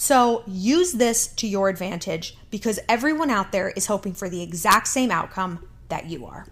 So, 0.04 0.42
use 0.48 0.94
this 0.94 1.28
to 1.28 1.48
your 1.48 1.70
advantage 1.70 2.36
because 2.50 2.80
everyone 2.90 3.30
out 3.30 3.52
there 3.52 3.70
is 3.70 3.86
hoping 3.86 4.16
for 4.16 4.30
the 4.30 4.42
exact 4.42 4.88
same 4.88 5.12
outcome 5.12 5.64
that 5.90 6.08
you 6.08 6.26
are. 6.26 6.48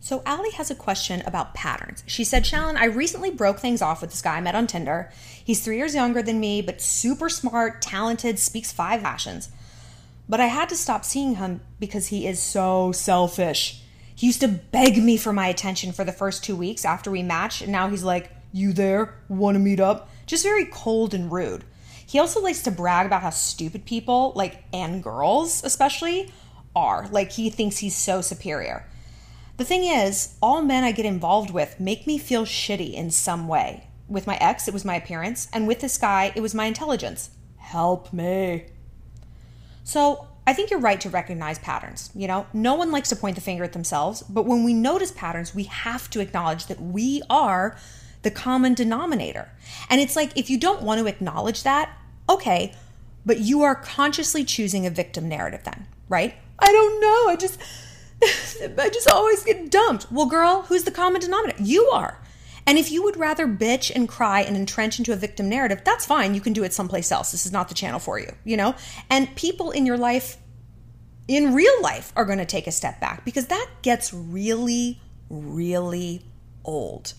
So 0.00 0.22
Allie 0.24 0.52
has 0.52 0.70
a 0.70 0.74
question 0.74 1.22
about 1.26 1.52
patterns. 1.52 2.02
She 2.06 2.24
said, 2.24 2.44
Shallon, 2.44 2.76
I 2.76 2.86
recently 2.86 3.30
broke 3.30 3.58
things 3.58 3.82
off 3.82 4.00
with 4.00 4.08
this 4.08 4.22
guy 4.22 4.38
I 4.38 4.40
met 4.40 4.54
on 4.54 4.66
Tinder. 4.66 5.12
He's 5.44 5.62
three 5.62 5.76
years 5.76 5.94
younger 5.94 6.22
than 6.22 6.40
me, 6.40 6.62
but 6.62 6.80
super 6.80 7.28
smart, 7.28 7.82
talented, 7.82 8.38
speaks 8.38 8.72
five 8.72 9.02
passions. 9.02 9.50
But 10.30 10.40
I 10.40 10.46
had 10.46 10.70
to 10.70 10.76
stop 10.76 11.04
seeing 11.04 11.34
him 11.34 11.60
because 11.78 12.06
he 12.06 12.26
is 12.26 12.40
so 12.40 12.90
selfish. 12.92 13.82
He 14.14 14.28
used 14.28 14.40
to 14.40 14.48
beg 14.48 14.96
me 14.96 15.18
for 15.18 15.34
my 15.34 15.48
attention 15.48 15.92
for 15.92 16.04
the 16.04 16.10
first 16.10 16.42
two 16.42 16.56
weeks 16.56 16.86
after 16.86 17.10
we 17.10 17.22
matched, 17.22 17.60
and 17.60 17.70
now 17.70 17.90
he's 17.90 18.02
like, 18.02 18.30
You 18.52 18.74
there? 18.74 19.14
Want 19.28 19.54
to 19.54 19.58
meet 19.58 19.80
up? 19.80 20.10
Just 20.26 20.44
very 20.44 20.66
cold 20.66 21.14
and 21.14 21.32
rude. 21.32 21.64
He 22.06 22.18
also 22.18 22.40
likes 22.40 22.62
to 22.64 22.70
brag 22.70 23.06
about 23.06 23.22
how 23.22 23.30
stupid 23.30 23.86
people, 23.86 24.32
like, 24.36 24.64
and 24.72 25.02
girls 25.02 25.64
especially, 25.64 26.30
are. 26.76 27.08
Like, 27.10 27.32
he 27.32 27.48
thinks 27.48 27.78
he's 27.78 27.96
so 27.96 28.20
superior. 28.20 28.86
The 29.56 29.64
thing 29.64 29.84
is, 29.84 30.36
all 30.42 30.60
men 30.60 30.84
I 30.84 30.92
get 30.92 31.06
involved 31.06 31.50
with 31.50 31.80
make 31.80 32.06
me 32.06 32.18
feel 32.18 32.44
shitty 32.44 32.92
in 32.92 33.10
some 33.10 33.48
way. 33.48 33.86
With 34.08 34.26
my 34.26 34.36
ex, 34.36 34.68
it 34.68 34.74
was 34.74 34.84
my 34.84 34.96
appearance, 34.96 35.48
and 35.54 35.66
with 35.66 35.80
this 35.80 35.96
guy, 35.96 36.32
it 36.34 36.40
was 36.42 36.54
my 36.54 36.66
intelligence. 36.66 37.30
Help 37.56 38.12
me. 38.12 38.66
So, 39.82 40.28
I 40.46 40.52
think 40.52 40.70
you're 40.70 40.80
right 40.80 41.00
to 41.00 41.08
recognize 41.08 41.58
patterns. 41.58 42.10
You 42.14 42.26
know, 42.26 42.46
no 42.52 42.74
one 42.74 42.90
likes 42.90 43.08
to 43.10 43.16
point 43.16 43.36
the 43.36 43.40
finger 43.40 43.64
at 43.64 43.72
themselves, 43.72 44.22
but 44.22 44.44
when 44.44 44.64
we 44.64 44.74
notice 44.74 45.12
patterns, 45.12 45.54
we 45.54 45.64
have 45.64 46.10
to 46.10 46.20
acknowledge 46.20 46.66
that 46.66 46.80
we 46.80 47.22
are 47.30 47.76
the 48.22 48.30
common 48.30 48.74
denominator. 48.74 49.50
And 49.90 50.00
it's 50.00 50.16
like 50.16 50.36
if 50.36 50.48
you 50.48 50.58
don't 50.58 50.82
want 50.82 51.00
to 51.00 51.06
acknowledge 51.06 51.62
that, 51.62 51.90
okay, 52.28 52.74
but 53.24 53.40
you 53.40 53.62
are 53.62 53.74
consciously 53.74 54.44
choosing 54.44 54.86
a 54.86 54.90
victim 54.90 55.28
narrative 55.28 55.62
then, 55.64 55.86
right? 56.08 56.34
I 56.58 56.66
don't 56.66 57.00
know. 57.00 57.28
I 57.28 57.36
just 57.36 57.60
I 58.78 58.88
just 58.88 59.08
always 59.08 59.42
get 59.44 59.70
dumped. 59.70 60.10
Well, 60.10 60.26
girl, 60.26 60.62
who's 60.62 60.84
the 60.84 60.90
common 60.90 61.20
denominator? 61.20 61.62
You 61.62 61.88
are. 61.92 62.18
And 62.66 62.78
if 62.78 62.92
you 62.92 63.02
would 63.02 63.16
rather 63.16 63.46
bitch 63.48 63.90
and 63.94 64.08
cry 64.08 64.42
and 64.42 64.56
entrench 64.56 64.98
into 64.98 65.12
a 65.12 65.16
victim 65.16 65.48
narrative, 65.48 65.82
that's 65.84 66.06
fine. 66.06 66.34
You 66.34 66.40
can 66.40 66.52
do 66.52 66.62
it 66.62 66.72
someplace 66.72 67.10
else. 67.10 67.32
This 67.32 67.44
is 67.44 67.52
not 67.52 67.68
the 67.68 67.74
channel 67.74 67.98
for 67.98 68.20
you, 68.20 68.32
you 68.44 68.56
know? 68.56 68.76
And 69.10 69.34
people 69.34 69.72
in 69.72 69.84
your 69.84 69.98
life, 69.98 70.36
in 71.26 71.54
real 71.54 71.82
life, 71.82 72.12
are 72.14 72.24
going 72.24 72.38
to 72.38 72.44
take 72.44 72.68
a 72.68 72.72
step 72.72 73.00
back 73.00 73.24
because 73.24 73.46
that 73.46 73.68
gets 73.82 74.14
really, 74.14 75.00
really 75.28 76.24
old. 76.64 77.14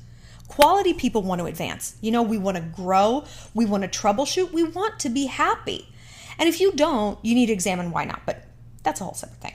Quality 0.53 0.93
people 0.93 1.23
want 1.23 1.41
to 1.41 1.47
advance. 1.47 1.95
You 1.99 2.11
know, 2.11 2.21
we 2.21 2.37
want 2.37 2.57
to 2.57 2.63
grow, 2.63 3.25
we 3.55 3.65
want 3.65 3.81
to 3.83 3.89
troubleshoot, 3.89 4.51
we 4.51 4.61
want 4.61 4.99
to 4.99 5.09
be 5.09 5.25
happy. 5.25 5.89
And 6.37 6.47
if 6.47 6.61
you 6.61 6.71
don't, 6.73 7.17
you 7.25 7.33
need 7.33 7.47
to 7.47 7.53
examine 7.53 7.89
why 7.89 8.05
not. 8.05 8.21
But 8.27 8.45
that's 8.83 9.01
a 9.01 9.03
whole 9.03 9.15
separate 9.15 9.41
thing. 9.41 9.53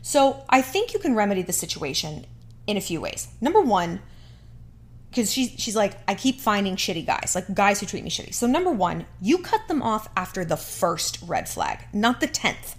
So 0.00 0.44
I 0.48 0.62
think 0.62 0.94
you 0.94 1.00
can 1.00 1.16
remedy 1.16 1.42
the 1.42 1.52
situation 1.52 2.24
in 2.68 2.76
a 2.76 2.80
few 2.80 3.00
ways. 3.00 3.26
Number 3.40 3.60
one, 3.60 4.00
because 5.10 5.32
she, 5.32 5.48
she's 5.48 5.74
like, 5.74 5.98
I 6.06 6.14
keep 6.14 6.40
finding 6.40 6.76
shitty 6.76 7.04
guys, 7.04 7.32
like 7.34 7.52
guys 7.52 7.80
who 7.80 7.86
treat 7.86 8.04
me 8.04 8.10
shitty. 8.10 8.32
So, 8.32 8.46
number 8.46 8.70
one, 8.70 9.06
you 9.20 9.38
cut 9.38 9.66
them 9.66 9.82
off 9.82 10.08
after 10.16 10.44
the 10.44 10.56
first 10.56 11.18
red 11.26 11.48
flag, 11.48 11.80
not 11.92 12.20
the 12.20 12.28
10th. 12.28 12.76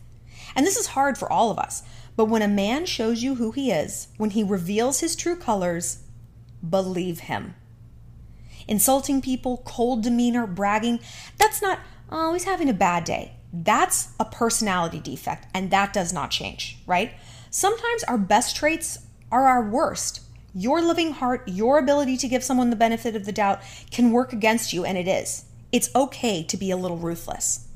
And 0.55 0.65
this 0.65 0.77
is 0.77 0.87
hard 0.87 1.17
for 1.17 1.29
all 1.29 1.51
of 1.51 1.59
us. 1.59 1.83
But 2.15 2.25
when 2.25 2.41
a 2.41 2.47
man 2.47 2.85
shows 2.85 3.21
you 3.21 3.35
who 3.35 3.51
he 3.51 3.69
is, 3.69 4.07
when 4.15 4.29
he 4.29 4.43
reveals 4.43 5.01
his 5.01 5.17
true 5.17 5.35
colors, 5.35 6.03
believe 6.67 7.21
him. 7.21 7.55
Insulting 8.67 9.21
people, 9.21 9.61
cold 9.65 10.03
demeanor, 10.03 10.47
bragging, 10.47 10.99
that's 11.37 11.61
not, 11.61 11.79
oh, 12.09 12.33
he's 12.33 12.43
having 12.43 12.69
a 12.69 12.73
bad 12.73 13.03
day. 13.03 13.33
That's 13.53 14.09
a 14.19 14.25
personality 14.25 14.99
defect, 14.99 15.47
and 15.53 15.71
that 15.71 15.91
does 15.91 16.13
not 16.13 16.31
change, 16.31 16.77
right? 16.85 17.13
Sometimes 17.49 18.03
our 18.05 18.17
best 18.17 18.55
traits 18.55 18.99
are 19.31 19.47
our 19.47 19.67
worst. 19.67 20.21
Your 20.53 20.81
living 20.81 21.11
heart, 21.13 21.43
your 21.47 21.79
ability 21.79 22.17
to 22.17 22.27
give 22.27 22.43
someone 22.43 22.69
the 22.69 22.75
benefit 22.75 23.15
of 23.15 23.25
the 23.25 23.31
doubt 23.31 23.61
can 23.89 24.11
work 24.11 24.31
against 24.31 24.73
you, 24.73 24.85
and 24.85 24.97
it 24.97 25.07
is. 25.07 25.45
It's 25.71 25.93
okay 25.95 26.43
to 26.43 26.57
be 26.57 26.71
a 26.71 26.77
little 26.77 26.97
ruthless. 26.97 27.67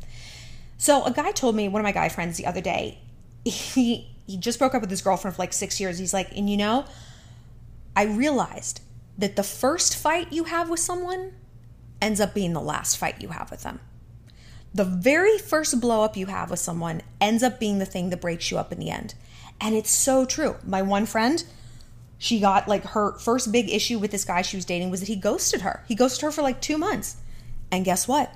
So, 0.77 1.03
a 1.03 1.11
guy 1.11 1.31
told 1.31 1.55
me, 1.55 1.67
one 1.67 1.81
of 1.81 1.83
my 1.83 1.91
guy 1.91 2.09
friends 2.09 2.37
the 2.37 2.45
other 2.45 2.61
day, 2.61 2.99
he, 3.45 4.09
he 4.27 4.37
just 4.37 4.59
broke 4.59 4.75
up 4.75 4.81
with 4.81 4.89
his 4.89 5.01
girlfriend 5.01 5.35
for 5.35 5.41
like 5.41 5.53
six 5.53 5.79
years. 5.79 5.97
He's 5.97 6.13
like, 6.13 6.35
and 6.35 6.49
you 6.49 6.57
know, 6.57 6.85
I 7.95 8.03
realized 8.03 8.81
that 9.17 9.35
the 9.35 9.43
first 9.43 9.95
fight 9.95 10.33
you 10.33 10.45
have 10.45 10.69
with 10.69 10.79
someone 10.79 11.33
ends 12.01 12.19
up 12.19 12.33
being 12.33 12.53
the 12.53 12.61
last 12.61 12.97
fight 12.97 13.21
you 13.21 13.29
have 13.29 13.49
with 13.49 13.63
them 13.63 13.79
the 14.75 14.83
very 14.83 15.37
first 15.37 15.79
blow 15.79 16.03
up 16.03 16.17
you 16.17 16.25
have 16.25 16.49
with 16.51 16.59
someone 16.59 17.01
ends 17.21 17.41
up 17.41 17.61
being 17.61 17.79
the 17.79 17.85
thing 17.85 18.09
that 18.09 18.19
breaks 18.19 18.51
you 18.51 18.57
up 18.57 18.73
in 18.73 18.79
the 18.79 18.89
end. 18.89 19.15
And 19.61 19.73
it's 19.73 19.89
so 19.89 20.25
true. 20.25 20.57
My 20.65 20.81
one 20.81 21.05
friend, 21.05 21.41
she 22.17 22.41
got 22.41 22.67
like 22.67 22.83
her 22.87 23.17
first 23.17 23.53
big 23.53 23.69
issue 23.69 23.97
with 23.97 24.11
this 24.11 24.25
guy 24.25 24.41
she 24.41 24.57
was 24.57 24.65
dating 24.65 24.91
was 24.91 24.99
that 24.99 25.07
he 25.07 25.15
ghosted 25.15 25.61
her. 25.61 25.85
He 25.87 25.95
ghosted 25.95 26.23
her 26.23 26.31
for 26.31 26.41
like 26.41 26.59
two 26.59 26.77
months. 26.77 27.15
And 27.71 27.85
guess 27.85 28.05
what? 28.05 28.35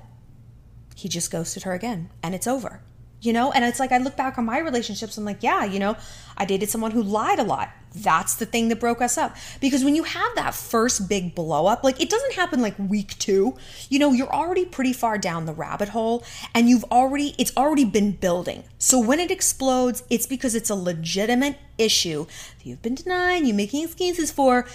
He 0.94 1.10
just 1.10 1.30
ghosted 1.30 1.64
her 1.64 1.74
again 1.74 2.08
and 2.22 2.34
it's 2.34 2.46
over 2.46 2.80
you 3.22 3.32
know 3.34 3.52
and 3.52 3.64
it's 3.64 3.78
like 3.78 3.92
i 3.92 3.98
look 3.98 4.16
back 4.16 4.38
on 4.38 4.44
my 4.46 4.58
relationships 4.58 5.18
i'm 5.18 5.24
like 5.26 5.42
yeah 5.42 5.64
you 5.64 5.78
know 5.78 5.96
i 6.38 6.44
dated 6.44 6.70
someone 6.70 6.90
who 6.90 7.02
lied 7.02 7.38
a 7.38 7.44
lot 7.44 7.70
that's 7.94 8.34
the 8.34 8.46
thing 8.46 8.68
that 8.68 8.80
broke 8.80 9.00
us 9.00 9.18
up. 9.18 9.36
Because 9.60 9.84
when 9.84 9.94
you 9.94 10.04
have 10.04 10.34
that 10.34 10.54
first 10.54 11.08
big 11.08 11.34
blow 11.34 11.66
up 11.66 11.82
like 11.82 12.00
it 12.00 12.10
doesn't 12.10 12.34
happen 12.34 12.60
like 12.60 12.78
week 12.78 13.18
2 13.18 13.56
you 13.88 13.98
know 13.98 14.12
you're 14.12 14.32
already 14.32 14.64
pretty 14.64 14.92
far 14.92 15.18
down 15.18 15.46
the 15.46 15.52
rabbit 15.52 15.90
hole 15.90 16.24
and 16.54 16.68
you've 16.68 16.84
already 16.84 17.34
it's 17.38 17.56
already 17.56 17.84
been 17.84 18.12
building. 18.12 18.64
So 18.78 18.98
when 19.00 19.20
it 19.20 19.30
explodes 19.30 20.02
it's 20.10 20.26
because 20.26 20.54
it's 20.54 20.70
a 20.70 20.74
legitimate 20.74 21.58
issue 21.78 22.26
that 22.58 22.66
you've 22.66 22.82
been 22.82 22.94
denying 22.94 23.46
you're 23.46 23.56
making 23.56 23.84
excuses 23.84 24.30
for 24.30 24.66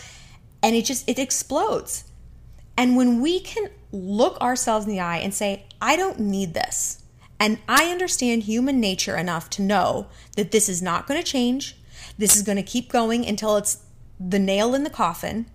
and 0.61 0.75
it 0.75 0.85
just 0.85 1.07
it 1.09 1.19
explodes. 1.19 2.05
And 2.77 2.97
when 2.97 3.21
we 3.21 3.39
can 3.39 3.69
look 3.91 4.39
ourselves 4.41 4.85
in 4.85 4.91
the 4.91 4.99
eye 4.99 5.19
and 5.19 5.33
say 5.33 5.65
i 5.81 5.95
don't 5.95 6.19
need 6.19 6.53
this 6.53 7.01
and 7.39 7.59
I 7.67 7.91
understand 7.91 8.43
human 8.43 8.79
nature 8.79 9.17
enough 9.17 9.49
to 9.51 9.61
know 9.61 10.07
that 10.35 10.51
this 10.51 10.69
is 10.69 10.81
not 10.81 11.07
going 11.07 11.21
to 11.21 11.25
change. 11.25 11.75
This 12.17 12.35
is 12.35 12.43
going 12.43 12.57
to 12.57 12.63
keep 12.63 12.91
going 12.91 13.25
until 13.25 13.57
it's 13.57 13.83
the 14.19 14.39
nail 14.39 14.73
in 14.73 14.83
the 14.83 14.89
coffin. 14.89 15.47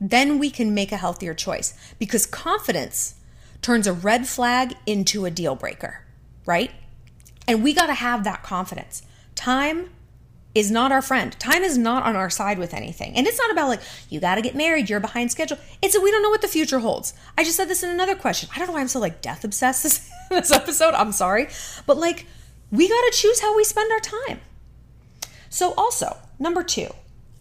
Then 0.00 0.38
we 0.38 0.50
can 0.50 0.74
make 0.74 0.92
a 0.92 0.96
healthier 0.96 1.34
choice 1.34 1.74
because 1.98 2.24
confidence 2.26 3.16
turns 3.62 3.86
a 3.86 3.92
red 3.92 4.26
flag 4.26 4.74
into 4.86 5.26
a 5.26 5.30
deal 5.30 5.54
breaker, 5.54 6.04
right? 6.46 6.70
And 7.46 7.62
we 7.62 7.74
got 7.74 7.86
to 7.86 7.94
have 7.94 8.24
that 8.24 8.42
confidence. 8.42 9.02
Time 9.34 9.90
is 10.54 10.70
not 10.70 10.90
our 10.90 11.02
friend. 11.02 11.38
Time 11.38 11.62
is 11.62 11.78
not 11.78 12.02
on 12.02 12.16
our 12.16 12.30
side 12.30 12.58
with 12.58 12.74
anything. 12.74 13.14
And 13.16 13.26
it's 13.26 13.38
not 13.38 13.50
about 13.50 13.68
like, 13.68 13.80
you 14.08 14.18
got 14.18 14.34
to 14.34 14.42
get 14.42 14.56
married, 14.56 14.90
you're 14.90 15.00
behind 15.00 15.30
schedule. 15.30 15.58
It's 15.80 15.94
that 15.94 16.00
we 16.00 16.10
don't 16.10 16.22
know 16.22 16.30
what 16.30 16.42
the 16.42 16.48
future 16.48 16.80
holds. 16.80 17.14
I 17.38 17.44
just 17.44 17.56
said 17.56 17.68
this 17.68 17.82
in 17.82 17.90
another 17.90 18.16
question. 18.16 18.48
I 18.54 18.58
don't 18.58 18.68
know 18.68 18.74
why 18.74 18.80
I'm 18.80 18.88
so 18.88 18.98
like 18.98 19.22
death 19.22 19.44
obsessed 19.44 19.82
this, 19.82 20.10
this 20.30 20.50
episode. 20.50 20.94
I'm 20.94 21.12
sorry. 21.12 21.48
But 21.86 21.98
like, 21.98 22.26
we 22.70 22.88
got 22.88 23.00
to 23.00 23.12
choose 23.14 23.40
how 23.40 23.56
we 23.56 23.64
spend 23.64 23.92
our 23.92 24.00
time. 24.00 24.40
So, 25.50 25.74
also, 25.74 26.16
number 26.38 26.62
two, 26.62 26.88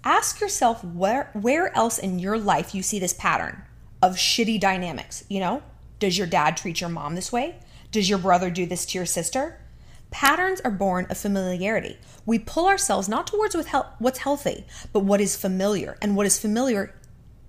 ask 0.03 0.41
yourself 0.41 0.83
where, 0.83 1.29
where 1.33 1.75
else 1.77 1.99
in 1.99 2.19
your 2.19 2.37
life 2.37 2.73
you 2.73 2.81
see 2.81 2.99
this 2.99 3.13
pattern 3.13 3.61
of 4.01 4.15
shitty 4.15 4.59
dynamics. 4.59 5.23
You 5.29 5.39
know, 5.39 5.63
does 5.99 6.17
your 6.17 6.27
dad 6.27 6.57
treat 6.57 6.81
your 6.81 6.89
mom 6.89 7.15
this 7.15 7.31
way? 7.31 7.59
Does 7.91 8.09
your 8.09 8.17
brother 8.17 8.49
do 8.49 8.65
this 8.65 8.85
to 8.87 8.97
your 8.97 9.05
sister? 9.05 9.61
Patterns 10.09 10.59
are 10.61 10.71
born 10.71 11.05
of 11.11 11.19
familiarity. 11.19 11.97
We 12.25 12.39
pull 12.39 12.67
ourselves 12.67 13.07
not 13.07 13.27
towards 13.27 13.55
what's 13.99 14.19
healthy, 14.19 14.65
but 14.91 15.01
what 15.01 15.21
is 15.21 15.35
familiar. 15.35 15.95
And 16.01 16.15
what 16.15 16.25
is 16.25 16.39
familiar 16.39 16.95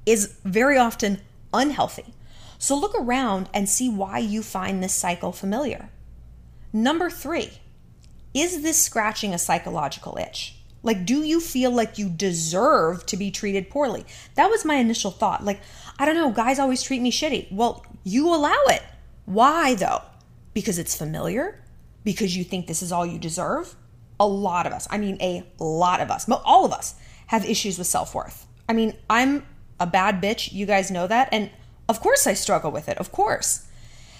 is 0.05 0.39
very 0.45 0.77
often 0.77 1.23
unhealthy. 1.55 2.13
So 2.59 2.77
look 2.77 2.95
around 2.95 3.49
and 3.55 3.67
see 3.67 3.89
why 3.89 4.19
you 4.19 4.43
find 4.43 4.83
this 4.83 4.93
cycle 4.93 5.33
familiar. 5.33 5.89
Number 6.71 7.09
three, 7.09 7.61
is 8.35 8.63
this 8.63 8.83
scratching 8.83 9.35
a 9.35 9.39
psychological 9.39 10.17
itch? 10.21 10.57
Like, 10.83 11.05
do 11.05 11.23
you 11.23 11.41
feel 11.41 11.71
like 11.71 11.99
you 11.99 12.09
deserve 12.09 13.05
to 13.07 13.17
be 13.17 13.31
treated 13.31 13.69
poorly? 13.69 14.07
That 14.35 14.49
was 14.49 14.65
my 14.65 14.77
initial 14.77 15.11
thought. 15.11 15.45
Like, 15.45 15.61
I 15.99 16.07
don't 16.07 16.15
know, 16.15 16.31
guys 16.31 16.59
always 16.59 16.83
treat 16.83 17.03
me 17.03 17.13
shitty. 17.13 17.53
Well, 17.53 17.85
you 18.03 18.29
allow 18.29 18.63
it. 18.69 18.83
Why 19.27 19.75
though? 19.75 20.03
Because 20.55 20.79
it's 20.79 20.97
familiar? 20.97 21.61
because 22.05 22.37
you 22.37 22.45
think 22.45 22.67
this 22.67 22.83
is 22.83 22.93
all 22.93 23.07
you 23.07 23.19
deserve. 23.19 23.75
A 24.19 24.27
lot 24.27 24.67
of 24.67 24.73
us, 24.73 24.87
I 24.91 24.99
mean, 24.99 25.17
a 25.21 25.45
lot 25.59 26.01
of 26.01 26.11
us, 26.11 26.29
all 26.29 26.65
of 26.65 26.73
us 26.73 26.95
have 27.29 27.45
issues 27.45 27.79
with 27.79 27.87
self 27.87 28.15
worth. 28.15 28.47
I 28.69 28.73
mean, 28.73 28.95
I'm 29.09 29.47
a 29.79 29.87
bad 29.87 30.23
bitch. 30.23 30.53
You 30.53 30.67
guys 30.67 30.91
know 30.91 31.07
that. 31.07 31.29
And 31.33 31.51
of 31.89 32.01
course, 32.01 32.27
I 32.27 32.35
struggle 32.35 32.71
with 32.71 32.89
it. 32.89 32.99
Of 32.99 33.13
course. 33.13 33.67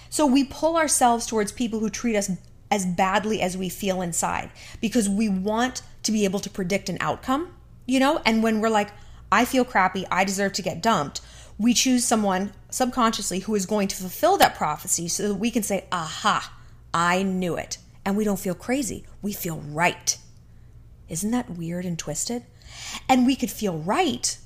So 0.09 0.25
we 0.25 0.43
pull 0.43 0.75
ourselves 0.75 1.25
towards 1.25 1.51
people 1.51 1.79
who 1.79 1.89
treat 1.89 2.17
us 2.17 2.31
as 2.71 2.85
badly 2.85 3.41
as 3.41 3.57
we 3.57 3.69
feel 3.69 4.01
inside 4.01 4.49
because 4.79 5.09
we 5.09 5.27
want 5.27 5.81
to 6.03 6.11
be 6.11 6.23
able 6.23 6.39
to 6.39 6.49
predict 6.49 6.89
an 6.89 6.97
outcome, 7.01 7.53
you 7.85 7.99
know? 7.99 8.21
And 8.25 8.41
when 8.41 8.61
we're 8.61 8.69
like, 8.69 8.89
I 9.31 9.45
feel 9.45 9.65
crappy, 9.65 10.05
I 10.09 10.23
deserve 10.23 10.53
to 10.53 10.61
get 10.61 10.81
dumped, 10.81 11.21
we 11.59 11.73
choose 11.73 12.05
someone 12.05 12.53
subconsciously 12.69 13.39
who 13.39 13.53
is 13.53 13.65
going 13.65 13.87
to 13.89 13.95
fulfill 13.95 14.37
that 14.37 14.55
prophecy 14.55 15.07
so 15.07 15.27
that 15.27 15.35
we 15.35 15.51
can 15.51 15.61
say, 15.61 15.85
aha, 15.91 16.57
I 16.93 17.21
knew 17.21 17.55
it. 17.55 17.77
And 18.03 18.17
we 18.17 18.23
don't 18.23 18.39
feel 18.39 18.55
crazy, 18.55 19.05
we 19.21 19.33
feel 19.33 19.59
right. 19.59 20.17
Isn't 21.07 21.31
that 21.31 21.51
weird 21.51 21.85
and 21.85 21.99
twisted? 21.99 22.45
And 23.07 23.25
we 23.25 23.35
could 23.35 23.51
feel 23.51 23.77
right 23.77 24.37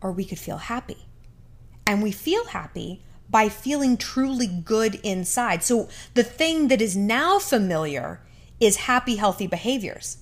or 0.00 0.12
we 0.12 0.24
could 0.24 0.38
feel 0.38 0.58
happy. 0.58 1.06
And 1.86 2.02
we 2.02 2.10
feel 2.10 2.46
happy 2.46 3.02
by 3.34 3.48
feeling 3.48 3.96
truly 3.96 4.46
good 4.46 4.94
inside. 5.02 5.64
So 5.64 5.88
the 6.14 6.22
thing 6.22 6.68
that 6.68 6.80
is 6.80 6.96
now 6.96 7.40
familiar 7.40 8.20
is 8.60 8.76
happy, 8.76 9.16
healthy 9.16 9.48
behaviors. 9.48 10.18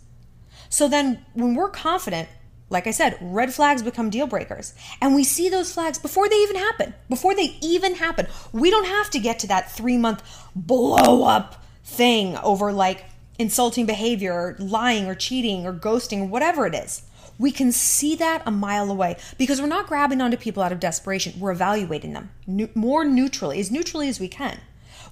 So 0.71 0.89
then 0.89 1.23
when 1.35 1.55
we're 1.55 1.69
confident, 1.69 2.31
like 2.71 2.87
I 2.87 2.91
said, 2.91 3.19
red 3.21 3.53
flags 3.53 3.83
become 3.83 4.09
deal 4.09 4.27
breakers. 4.27 4.73
And 5.03 5.15
we 5.15 5.25
see 5.25 5.51
those 5.51 5.75
flags 5.75 5.99
before 5.99 6.27
they 6.27 6.37
even 6.37 6.57
happen. 6.57 6.95
Before 7.11 7.35
they 7.35 7.59
even 7.61 7.97
happen. 7.97 8.29
We 8.51 8.71
don't 8.71 8.87
have 8.87 9.11
to 9.11 9.19
get 9.19 9.39
to 9.41 9.47
that 9.49 9.71
three 9.71 9.99
month 9.99 10.23
blow 10.57 11.25
up 11.25 11.63
thing 11.85 12.39
over 12.39 12.73
like 12.73 13.05
insulting 13.39 13.85
behavior, 13.85 14.33
or 14.33 14.57
lying, 14.59 15.07
or 15.07 15.15
cheating, 15.15 15.67
or 15.67 15.75
ghosting, 15.75 16.23
or 16.23 16.27
whatever 16.29 16.67
it 16.67 16.75
is. 16.75 17.03
We 17.43 17.51
can 17.51 17.73
see 17.73 18.15
that 18.15 18.45
a 18.47 18.53
mile 18.53 18.89
away 18.89 19.17
because 19.37 19.61
we're 19.61 19.67
not 19.67 19.89
grabbing 19.89 20.21
onto 20.21 20.37
people 20.37 20.63
out 20.63 20.71
of 20.71 20.79
desperation. 20.79 21.41
We're 21.41 21.51
evaluating 21.51 22.13
them 22.13 22.31
more 22.77 23.05
neutrally, 23.05 23.59
as 23.59 23.69
neutrally 23.69 24.09
as 24.09 24.21
we 24.21 24.29
can. 24.29 24.61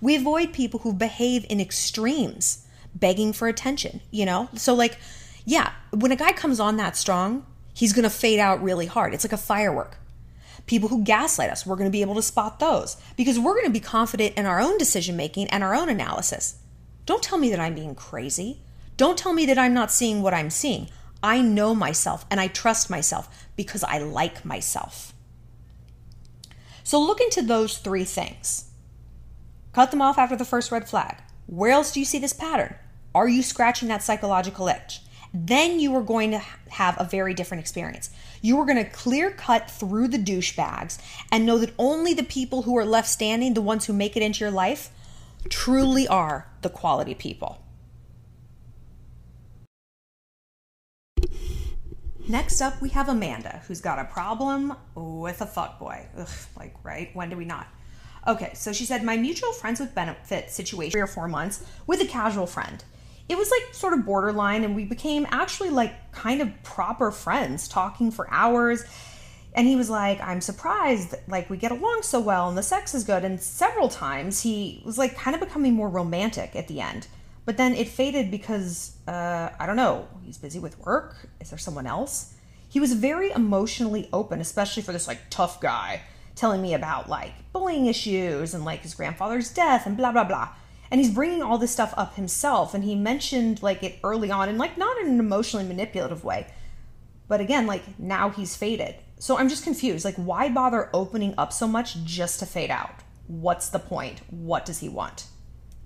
We 0.01 0.15
avoid 0.15 0.53
people 0.53 0.79
who 0.79 0.93
behave 0.93 1.45
in 1.51 1.61
extremes, 1.61 2.69
begging 2.95 3.33
for 3.33 3.49
attention, 3.49 4.01
you 4.13 4.25
know? 4.25 4.49
So, 4.55 4.75
like, 4.75 4.99
yeah, 5.45 5.73
when 5.91 6.13
a 6.13 6.17
guy 6.17 6.31
comes 6.31 6.61
on 6.61 6.77
that 6.77 6.97
strong, 6.97 7.45
he's 7.75 7.93
gonna 7.93 8.09
fade 8.09 8.39
out 8.39 8.63
really 8.63 8.87
hard. 8.87 9.13
It's 9.13 9.25
like 9.25 9.33
a 9.33 9.37
firework. 9.37 9.97
People 10.67 10.89
who 10.89 11.03
gaslight 11.03 11.51
us, 11.51 11.67
we're 11.67 11.75
gonna 11.75 11.91
be 11.91 12.03
able 12.03 12.15
to 12.15 12.23
spot 12.23 12.61
those 12.61 12.97
because 13.17 13.41
we're 13.41 13.61
gonna 13.61 13.71
be 13.71 13.81
confident 13.81 14.37
in 14.37 14.47
our 14.47 14.61
own 14.61 14.79
decision 14.79 15.17
making 15.17 15.49
and 15.49 15.65
our 15.65 15.75
own 15.75 15.89
analysis. 15.89 16.61
Don't 17.07 17.25
tell 17.25 17.39
me 17.39 17.51
that 17.51 17.59
I'm 17.59 17.75
being 17.75 17.97
crazy. 17.97 18.61
Don't 18.97 19.19
tell 19.19 19.33
me 19.33 19.47
that 19.47 19.59
I'm 19.59 19.75
not 19.75 19.91
seeing 19.91 20.23
what 20.23 20.33
I'm 20.33 20.51
seeing. 20.51 20.91
I 21.23 21.41
know 21.43 21.75
myself 21.75 22.25
and 22.31 22.41
I 22.41 22.49
trust 22.49 22.91
myself 22.91 23.47
because 23.57 23.85
I 23.85 23.99
like 23.99 24.45
myself. 24.45 25.13
So 26.83 27.01
look 27.01 27.21
into 27.21 27.43
those 27.43 27.79
three 27.79 28.05
things. 28.05 28.71
Cut 29.73 29.91
them 29.91 30.03
off 30.03 30.19
after 30.19 30.37
the 30.37 30.45
first 30.45 30.73
red 30.73 30.89
flag. 30.89 31.19
Where 31.47 31.73
else 31.73 31.93
do 31.93 32.01
you 32.01 32.07
see 32.07 32.19
this 32.19 32.33
pattern? 32.33 32.75
Are 33.15 33.29
you 33.29 33.43
scratching 33.43 33.89
that 33.89 34.03
psychological 34.03 34.69
itch? 34.69 35.01
Then 35.33 35.79
you 35.79 35.95
are 35.95 36.03
going 36.03 36.33
to 36.33 36.43
have 36.71 36.97
a 36.99 37.05
very 37.05 37.35
different 37.35 37.61
experience. 37.61 38.11
You 38.43 38.59
are 38.59 38.67
going 38.67 38.83
to 38.83 38.91
clear 38.91 39.31
cut 39.31 39.71
through 39.71 40.09
the 40.09 40.19
douchebags 40.19 40.99
and 41.31 41.47
know 41.47 41.59
that 41.59 41.75
only 41.79 42.15
the 42.15 42.25
people 42.25 42.63
who 42.63 42.77
are 42.77 42.85
left 42.85 43.09
standing, 43.09 43.55
the 43.55 43.63
ones 43.63 43.87
who 43.87 43.93
make 43.93 44.17
it 44.17 44.23
into 44.23 44.41
your 44.41 44.51
life, 44.51 44.91
truly 45.49 46.09
are 46.09 46.49
the 46.63 46.69
quality 46.69 47.15
people. 47.15 47.63
Next 52.31 52.61
up, 52.61 52.81
we 52.81 52.91
have 52.91 53.09
Amanda, 53.09 53.61
who's 53.67 53.81
got 53.81 53.99
a 53.99 54.05
problem 54.05 54.77
with 54.95 55.41
a 55.41 55.47
fuckboy. 55.47 56.07
Ugh, 56.17 56.29
like, 56.57 56.77
right? 56.85 57.11
When 57.13 57.29
do 57.29 57.37
we 57.37 57.45
not? 57.45 57.67
Okay, 58.25 58.53
so 58.55 58.73
she 58.73 58.85
said, 58.85 59.03
My 59.03 59.17
mutual 59.17 59.53
friends 59.53 59.81
with 59.81 59.97
benefit 59.97 60.49
situation, 60.49 60.93
three 60.93 61.01
or 61.01 61.09
four 61.09 61.27
months, 61.27 61.65
with 61.89 62.01
a 62.01 62.07
casual 62.07 62.47
friend. 62.47 62.85
It 63.29 63.37
was 63.37 63.51
like 63.51 63.75
sort 63.75 63.95
of 63.95 64.07
borderline, 64.07 64.63
and 64.63 64.77
we 64.77 64.85
became 64.85 65.27
actually 65.33 65.71
like 65.71 66.13
kind 66.13 66.41
of 66.41 66.63
proper 66.63 67.11
friends, 67.11 67.67
talking 67.67 68.13
for 68.13 68.33
hours. 68.33 68.85
And 69.55 69.67
he 69.67 69.75
was 69.75 69.91
like, 69.91 70.21
I'm 70.21 70.41
surprised, 70.41 71.17
like 71.27 71.51
we 71.51 71.57
get 71.57 71.73
along 71.73 72.03
so 72.03 72.21
well 72.21 72.49
and 72.49 72.57
the 72.57 72.63
sex 72.63 72.95
is 72.95 73.03
good. 73.03 73.25
And 73.25 73.41
several 73.41 73.89
times 73.89 74.43
he 74.43 74.81
was 74.85 74.99
like 74.99 75.17
kind 75.17 75.35
of 75.35 75.41
becoming 75.41 75.75
more 75.75 75.89
romantic 75.89 76.55
at 76.55 76.69
the 76.69 76.81
end. 76.81 77.09
But 77.45 77.57
then 77.57 77.75
it 77.75 77.89
faded 77.89 78.31
because, 78.31 78.97
uh, 79.09 79.51
I 79.59 79.67
don't 79.67 79.77
know, 79.77 80.07
he's 80.23 80.39
busy 80.39 80.59
with 80.59 80.79
work. 80.79 81.29
Is 81.41 81.51
there 81.51 81.59
someone 81.59 81.87
else? 81.87 82.35
He 82.69 82.81
was 82.81 82.93
very 82.93 83.31
emotionally 83.33 84.09
open, 84.13 84.41
especially 84.41 84.83
for 84.83 84.93
this 84.93 85.09
like 85.09 85.19
tough 85.31 85.61
guy, 85.61 86.03
telling 86.37 86.63
me 86.63 86.75
about 86.75 87.09
like 87.09 87.33
bullying 87.53 87.87
issues 87.87 88.55
and 88.55 88.65
like 88.65 88.83
his 88.83 88.95
grandfather's 88.95 89.53
death 89.53 89.87
and 89.87 89.97
blah, 89.97 90.13
blah, 90.13 90.25
blah. 90.25 90.51
And 90.91 91.01
he's 91.01 91.11
bringing 91.11 91.43
all 91.43 91.59
this 91.59 91.73
stuff 91.73 91.95
up 91.97 92.15
himself. 92.15 92.75
And 92.75 92.85
he 92.85 92.95
mentioned 92.95 93.63
like 93.63 93.83
it 93.83 93.99
early 94.05 94.31
on 94.31 94.49
and 94.49 94.59
like 94.59 94.77
not 94.79 94.99
in 94.99 95.09
an 95.09 95.19
emotionally 95.19 95.67
manipulative 95.67 96.25
way. 96.25 96.47
But 97.27 97.41
again, 97.41 97.67
like 97.67 97.99
now 97.99 98.31
he's 98.31 98.57
faded. 98.57 98.97
So 99.21 99.37
I'm 99.37 99.49
just 99.49 99.65
confused. 99.65 100.05
Like, 100.05 100.17
why 100.17 100.49
bother 100.49 100.89
opening 100.95 101.35
up 101.37 101.53
so 101.53 101.69
much 101.69 102.03
just 102.05 102.41
to 102.41 102.47
fade 102.47 102.71
out? 102.71 103.03
What's 103.27 103.69
the 103.69 103.79
point? 103.79 104.23
What 104.31 104.65
does 104.65 104.81
he 104.81 104.89
want? 104.89 105.27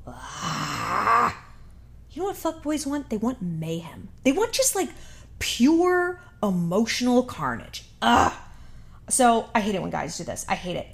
Ah. 0.07 1.37
You 2.11 2.23
know 2.23 2.29
what 2.29 2.37
fuckboys 2.37 2.87
want? 2.87 3.11
They 3.11 3.17
want 3.17 3.43
mayhem. 3.43 4.09
They 4.23 4.33
want 4.33 4.53
just 4.53 4.75
like 4.75 4.91
pure 5.39 6.21
emotional 6.43 7.23
carnage. 7.25 7.85
Ugh. 8.03 8.33
So 9.09 9.51
I 9.55 9.61
hate 9.61 9.75
it 9.75 9.83
when 9.83 9.91
guys 9.91 10.17
do 10.17 10.25
this. 10.25 10.47
I 10.49 10.55
hate 10.55 10.77
it. 10.77 10.89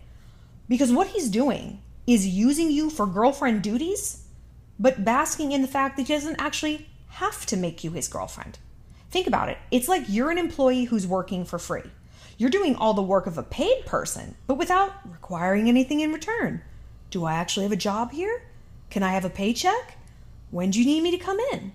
Because 0.68 0.92
what 0.92 1.08
he's 1.08 1.28
doing 1.28 1.82
is 2.06 2.26
using 2.26 2.70
you 2.70 2.90
for 2.90 3.06
girlfriend 3.06 3.62
duties, 3.62 4.24
but 4.78 5.04
basking 5.04 5.52
in 5.52 5.62
the 5.62 5.68
fact 5.68 5.96
that 5.96 6.06
he 6.06 6.14
doesn't 6.14 6.40
actually 6.40 6.88
have 7.08 7.44
to 7.46 7.56
make 7.56 7.84
you 7.84 7.90
his 7.90 8.08
girlfriend. 8.08 8.58
Think 9.10 9.26
about 9.26 9.48
it. 9.48 9.58
It's 9.70 9.88
like 9.88 10.04
you're 10.08 10.30
an 10.30 10.38
employee 10.38 10.84
who's 10.84 11.06
working 11.06 11.44
for 11.44 11.58
free. 11.58 11.90
You're 12.38 12.50
doing 12.50 12.76
all 12.76 12.94
the 12.94 13.02
work 13.02 13.26
of 13.26 13.36
a 13.36 13.42
paid 13.42 13.84
person, 13.84 14.36
but 14.46 14.54
without 14.54 14.92
requiring 15.04 15.68
anything 15.68 16.00
in 16.00 16.12
return. 16.12 16.62
Do 17.10 17.24
I 17.24 17.34
actually 17.34 17.64
have 17.64 17.72
a 17.72 17.76
job 17.76 18.12
here? 18.12 18.42
Can 18.90 19.02
I 19.02 19.12
have 19.12 19.24
a 19.24 19.30
paycheck? 19.30 19.96
When 20.50 20.70
do 20.70 20.80
you 20.80 20.84
need 20.84 21.02
me 21.02 21.10
to 21.12 21.18
come 21.18 21.38
in? 21.52 21.72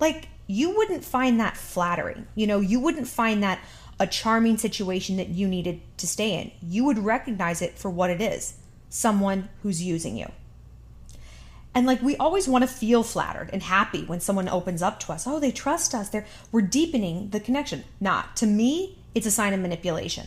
Like, 0.00 0.28
you 0.46 0.76
wouldn't 0.76 1.04
find 1.04 1.38
that 1.38 1.56
flattering. 1.56 2.26
You 2.34 2.46
know, 2.46 2.60
you 2.60 2.80
wouldn't 2.80 3.06
find 3.06 3.42
that 3.42 3.60
a 4.00 4.06
charming 4.06 4.56
situation 4.56 5.16
that 5.18 5.28
you 5.28 5.46
needed 5.46 5.80
to 5.98 6.06
stay 6.06 6.34
in. 6.40 6.50
You 6.62 6.84
would 6.84 6.98
recognize 6.98 7.62
it 7.62 7.78
for 7.78 7.90
what 7.90 8.10
it 8.10 8.20
is 8.20 8.54
someone 8.88 9.48
who's 9.62 9.80
using 9.80 10.16
you. 10.16 10.26
And 11.74 11.86
like 11.86 12.02
we 12.02 12.16
always 12.16 12.48
want 12.48 12.62
to 12.62 12.68
feel 12.68 13.04
flattered 13.04 13.50
and 13.52 13.62
happy 13.62 14.04
when 14.04 14.18
someone 14.18 14.48
opens 14.48 14.82
up 14.82 14.98
to 15.00 15.12
us. 15.12 15.26
Oh, 15.26 15.38
they 15.38 15.52
trust 15.52 15.94
us. 15.94 16.08
They're 16.08 16.26
we're 16.50 16.62
deepening 16.62 17.30
the 17.30 17.38
connection. 17.38 17.84
Not. 18.00 18.34
To 18.38 18.46
me, 18.46 18.98
it's 19.14 19.26
a 19.26 19.30
sign 19.30 19.54
of 19.54 19.60
manipulation. 19.60 20.26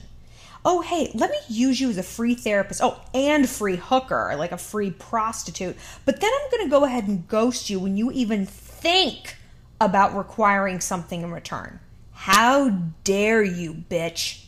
Oh, 0.66 0.82
hey, 0.82 1.12
let 1.14 1.30
me 1.30 1.38
use 1.50 1.82
you 1.82 1.90
as 1.90 1.98
a 1.98 2.04
free 2.04 2.36
therapist. 2.36 2.82
Oh, 2.82 3.02
and 3.14 3.50
free 3.50 3.76
hooker, 3.76 4.34
like 4.38 4.52
a 4.52 4.58
free 4.58 4.92
prostitute. 4.92 5.76
But 6.06 6.22
then 6.22 6.32
I'm 6.34 6.52
going 6.52 6.64
to 6.66 6.72
go 6.72 6.86
ahead 6.86 7.08
and 7.08 7.28
ghost 7.28 7.70
you 7.70 7.80
when 7.80 7.98
you 7.98 8.12
even 8.12 8.46
think 8.46 9.36
about 9.82 10.16
requiring 10.16 10.80
something 10.80 11.22
in 11.22 11.32
return. 11.32 11.80
How 12.14 12.70
dare 13.04 13.44
you, 13.44 13.74
bitch? 13.74 14.46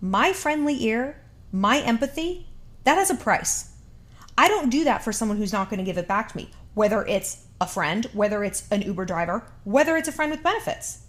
My 0.00 0.34
friendly 0.34 0.84
ear, 0.84 1.16
my 1.50 1.80
empathy, 1.80 2.46
that 2.84 2.98
has 2.98 3.10
a 3.10 3.14
price. 3.14 3.72
I 4.36 4.48
don't 4.48 4.68
do 4.68 4.84
that 4.84 5.02
for 5.02 5.12
someone 5.12 5.38
who's 5.38 5.52
not 5.52 5.70
going 5.70 5.78
to 5.78 5.84
give 5.84 5.96
it 5.96 6.08
back 6.08 6.30
to 6.30 6.36
me, 6.36 6.50
whether 6.74 7.06
it's 7.06 7.46
a 7.60 7.66
friend, 7.66 8.04
whether 8.12 8.44
it's 8.44 8.68
an 8.70 8.82
Uber 8.82 9.06
driver, 9.06 9.46
whether 9.62 9.96
it's 9.96 10.08
a 10.08 10.12
friend 10.12 10.30
with 10.30 10.42
benefits. 10.42 11.06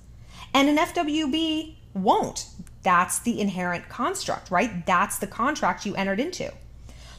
And 0.53 0.69
an 0.69 0.77
FWB 0.77 1.75
won't. 1.93 2.47
That's 2.85 3.19
the 3.19 3.41
inherent 3.41 3.89
construct, 3.89 4.49
right? 4.49 4.85
That's 4.85 5.17
the 5.17 5.27
contract 5.27 5.85
you 5.85 5.95
entered 5.95 6.21
into. 6.21 6.53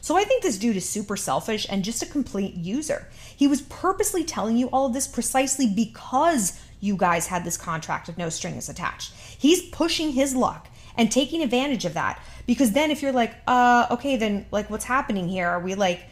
So 0.01 0.17
I 0.17 0.23
think 0.23 0.41
this 0.41 0.57
dude 0.57 0.77
is 0.77 0.89
super 0.89 1.17
selfish 1.17 1.67
and 1.69 1.83
just 1.83 2.01
a 2.01 2.05
complete 2.05 2.55
user. 2.55 3.07
He 3.35 3.47
was 3.47 3.61
purposely 3.61 4.23
telling 4.23 4.57
you 4.57 4.67
all 4.69 4.85
of 4.85 4.93
this 4.93 5.07
precisely 5.07 5.67
because 5.67 6.59
you 6.79 6.95
guys 6.95 7.27
had 7.27 7.43
this 7.43 7.57
contract 7.57 8.07
with 8.07 8.17
no 8.17 8.29
strings 8.29 8.69
attached. 8.69 9.13
He's 9.13 9.61
pushing 9.69 10.13
his 10.13 10.33
luck 10.33 10.69
and 10.95 11.11
taking 11.11 11.43
advantage 11.43 11.85
of 11.85 11.93
that 11.93 12.19
because 12.45 12.71
then 12.71 12.89
if 12.89 13.01
you're 13.01 13.11
like, 13.11 13.35
uh, 13.45 13.87
okay, 13.91 14.15
then 14.15 14.45
like 14.49 14.69
what's 14.69 14.85
happening 14.85 15.27
here? 15.27 15.47
Are 15.47 15.59
we 15.59 15.75
like 15.75 16.05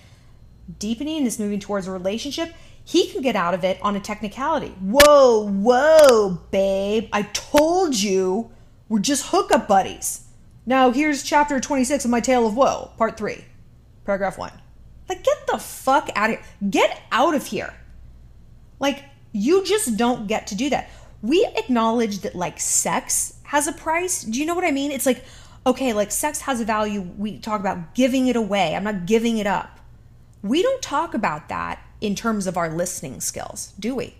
deepening 0.77 1.23
this 1.23 1.39
moving 1.39 1.59
towards 1.59 1.87
a 1.87 1.91
relationship? 1.91 2.53
he 2.85 3.07
can 3.07 3.21
get 3.21 3.35
out 3.35 3.55
of 3.55 3.63
it 3.63 3.79
on 3.81 3.95
a 3.95 3.99
technicality. 3.99 4.69
Whoa, 4.79 5.49
whoa, 5.49 6.39
babe. 6.51 7.09
I 7.11 7.23
told 7.23 7.99
you 7.99 8.51
we're 8.87 8.99
just 8.99 9.27
hookup 9.27 9.67
buddies. 9.67 10.27
Now, 10.65 10.91
here's 10.91 11.23
chapter 11.23 11.59
26 11.59 12.05
of 12.05 12.11
My 12.11 12.19
Tale 12.19 12.47
of 12.47 12.55
Woe, 12.55 12.91
part 12.97 13.17
3, 13.17 13.43
paragraph 14.05 14.37
1. 14.37 14.51
Like, 15.07 15.23
get 15.23 15.47
the 15.47 15.57
fuck 15.57 16.09
out 16.15 16.31
of 16.31 16.37
here. 16.37 16.45
Get 16.69 17.01
out 17.11 17.35
of 17.35 17.45
here. 17.47 17.73
Like, 18.79 19.03
you 19.31 19.63
just 19.63 19.97
don't 19.97 20.27
get 20.27 20.47
to 20.47 20.55
do 20.55 20.69
that. 20.71 20.89
We 21.21 21.47
acknowledge 21.55 22.19
that, 22.19 22.35
like, 22.35 22.59
sex 22.59 23.39
has 23.43 23.67
a 23.67 23.73
price. 23.73 24.23
Do 24.23 24.39
you 24.39 24.45
know 24.45 24.55
what 24.55 24.65
I 24.65 24.71
mean? 24.71 24.91
It's 24.91 25.05
like, 25.05 25.23
okay, 25.67 25.93
like, 25.93 26.11
sex 26.11 26.41
has 26.41 26.59
a 26.61 26.65
value. 26.65 27.01
We 27.01 27.37
talk 27.37 27.59
about 27.59 27.93
giving 27.93 28.27
it 28.27 28.35
away. 28.35 28.75
I'm 28.75 28.83
not 28.83 29.05
giving 29.05 29.37
it 29.37 29.47
up. 29.47 29.79
We 30.41 30.61
don't 30.61 30.81
talk 30.81 31.13
about 31.13 31.49
that 31.49 31.79
in 32.01 32.15
terms 32.15 32.47
of 32.47 32.57
our 32.57 32.69
listening 32.69 33.19
skills, 33.21 33.73
do 33.79 33.95
we? 33.95 34.15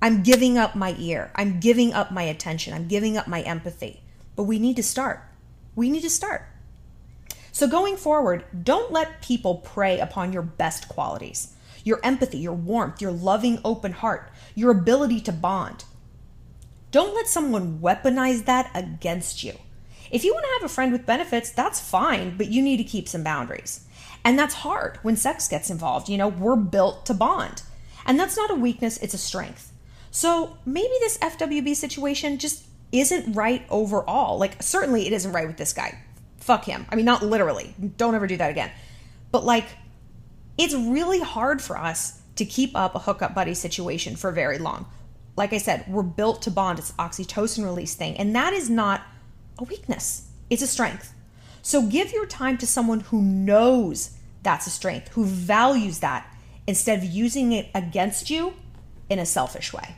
I'm 0.00 0.22
giving 0.22 0.58
up 0.58 0.74
my 0.74 0.94
ear. 0.98 1.30
I'm 1.34 1.58
giving 1.58 1.92
up 1.92 2.10
my 2.10 2.22
attention. 2.22 2.74
I'm 2.74 2.86
giving 2.86 3.16
up 3.16 3.26
my 3.26 3.40
empathy. 3.42 4.02
But 4.36 4.44
we 4.44 4.58
need 4.58 4.76
to 4.76 4.82
start. 4.82 5.22
We 5.74 5.90
need 5.90 6.02
to 6.02 6.10
start. 6.10 6.46
So, 7.52 7.66
going 7.66 7.96
forward, 7.96 8.44
don't 8.62 8.92
let 8.92 9.22
people 9.22 9.56
prey 9.56 9.98
upon 9.98 10.32
your 10.32 10.42
best 10.42 10.88
qualities 10.88 11.54
your 11.84 12.00
empathy, 12.02 12.38
your 12.38 12.52
warmth, 12.52 13.00
your 13.00 13.12
loving, 13.12 13.60
open 13.64 13.92
heart, 13.92 14.28
your 14.56 14.72
ability 14.72 15.20
to 15.20 15.30
bond. 15.30 15.84
Don't 16.90 17.14
let 17.14 17.28
someone 17.28 17.78
weaponize 17.78 18.44
that 18.44 18.70
against 18.74 19.44
you. 19.44 19.54
If 20.10 20.24
you 20.24 20.34
want 20.34 20.44
to 20.46 20.52
have 20.54 20.70
a 20.70 20.74
friend 20.74 20.90
with 20.90 21.06
benefits, 21.06 21.50
that's 21.50 21.80
fine, 21.80 22.36
but 22.36 22.48
you 22.48 22.60
need 22.60 22.78
to 22.78 22.84
keep 22.84 23.08
some 23.08 23.22
boundaries. 23.22 23.86
And 24.24 24.36
that's 24.36 24.54
hard 24.54 24.98
when 25.02 25.16
sex 25.16 25.46
gets 25.46 25.70
involved. 25.70 26.08
You 26.08 26.18
know, 26.18 26.26
we're 26.26 26.56
built 26.56 27.06
to 27.06 27.14
bond. 27.14 27.62
And 28.04 28.18
that's 28.18 28.36
not 28.36 28.50
a 28.50 28.54
weakness, 28.54 28.98
it's 28.98 29.14
a 29.14 29.18
strength. 29.18 29.72
So 30.10 30.58
maybe 30.66 30.94
this 31.00 31.18
FWB 31.18 31.76
situation, 31.76 32.38
just 32.38 32.65
isn't 32.92 33.32
right 33.34 33.66
overall. 33.70 34.38
Like, 34.38 34.62
certainly 34.62 35.06
it 35.06 35.12
isn't 35.12 35.32
right 35.32 35.46
with 35.46 35.56
this 35.56 35.72
guy. 35.72 35.98
Fuck 36.38 36.64
him. 36.64 36.86
I 36.88 36.94
mean, 36.94 37.04
not 37.04 37.22
literally. 37.22 37.74
Don't 37.96 38.14
ever 38.14 38.26
do 38.26 38.36
that 38.36 38.50
again. 38.50 38.70
But, 39.32 39.44
like, 39.44 39.66
it's 40.56 40.74
really 40.74 41.20
hard 41.20 41.60
for 41.60 41.76
us 41.76 42.20
to 42.36 42.44
keep 42.44 42.76
up 42.76 42.94
a 42.94 43.00
hookup 43.00 43.34
buddy 43.34 43.54
situation 43.54 44.16
for 44.16 44.30
very 44.30 44.58
long. 44.58 44.86
Like 45.36 45.52
I 45.52 45.58
said, 45.58 45.84
we're 45.88 46.02
built 46.02 46.42
to 46.42 46.50
bond. 46.50 46.78
It's 46.78 46.92
oxytocin 46.92 47.64
release 47.64 47.94
thing. 47.94 48.16
And 48.16 48.34
that 48.34 48.52
is 48.52 48.70
not 48.70 49.02
a 49.58 49.64
weakness, 49.64 50.28
it's 50.50 50.62
a 50.62 50.66
strength. 50.66 51.14
So 51.62 51.82
give 51.82 52.12
your 52.12 52.26
time 52.26 52.58
to 52.58 52.66
someone 52.66 53.00
who 53.00 53.20
knows 53.20 54.16
that's 54.42 54.66
a 54.66 54.70
strength, 54.70 55.08
who 55.08 55.24
values 55.24 55.98
that, 55.98 56.32
instead 56.66 56.98
of 56.98 57.04
using 57.04 57.52
it 57.52 57.68
against 57.74 58.30
you 58.30 58.54
in 59.08 59.18
a 59.18 59.26
selfish 59.26 59.72
way. 59.72 59.96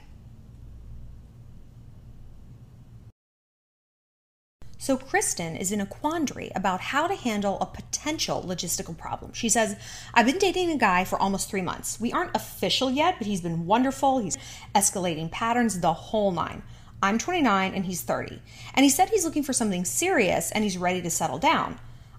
So, 4.81 4.97
Kristen 4.97 5.57
is 5.57 5.73
in 5.73 5.81
a 5.81 5.87
quandary 5.87 6.53
about 6.55 6.81
how 6.81 7.09
to 7.09 7.15
handle 7.17 7.59
a 7.61 7.67
potential 7.67 8.45
logistical 8.47 8.97
problem. 8.97 9.33
She 9.33 9.49
says, 9.49 9.77
I've 10.15 10.27
been 10.27 10.39
dating 10.39 10.71
a 10.71 10.79
guy 10.79 11.05
for 11.05 11.19
almost 11.19 11.51
three 11.51 11.63
months. 11.63 12.01
We 12.01 12.13
aren't 12.13 12.35
official 12.37 12.89
yet, 12.89 13.17
but 13.19 13.27
he's 13.27 13.41
been 13.41 13.67
wonderful. 13.67 14.21
He's 14.21 14.39
escalating 14.77 15.33
patterns, 15.33 15.81
the 15.81 15.93
whole 15.93 16.31
nine. 16.31 16.63
I'm 17.03 17.19
29 17.19 17.75
and 17.75 17.85
he's 17.85 18.03
30. 18.03 18.41
And 18.75 18.85
he 18.85 18.91
said 18.91 19.09
he's 19.09 19.25
looking 19.25 19.43
for 19.43 19.53
something 19.53 19.85
serious 19.85 20.53
and 20.53 20.63
he's 20.63 20.79
ready 20.79 21.03
to 21.03 21.11
settle 21.11 21.39
down. 21.39 21.79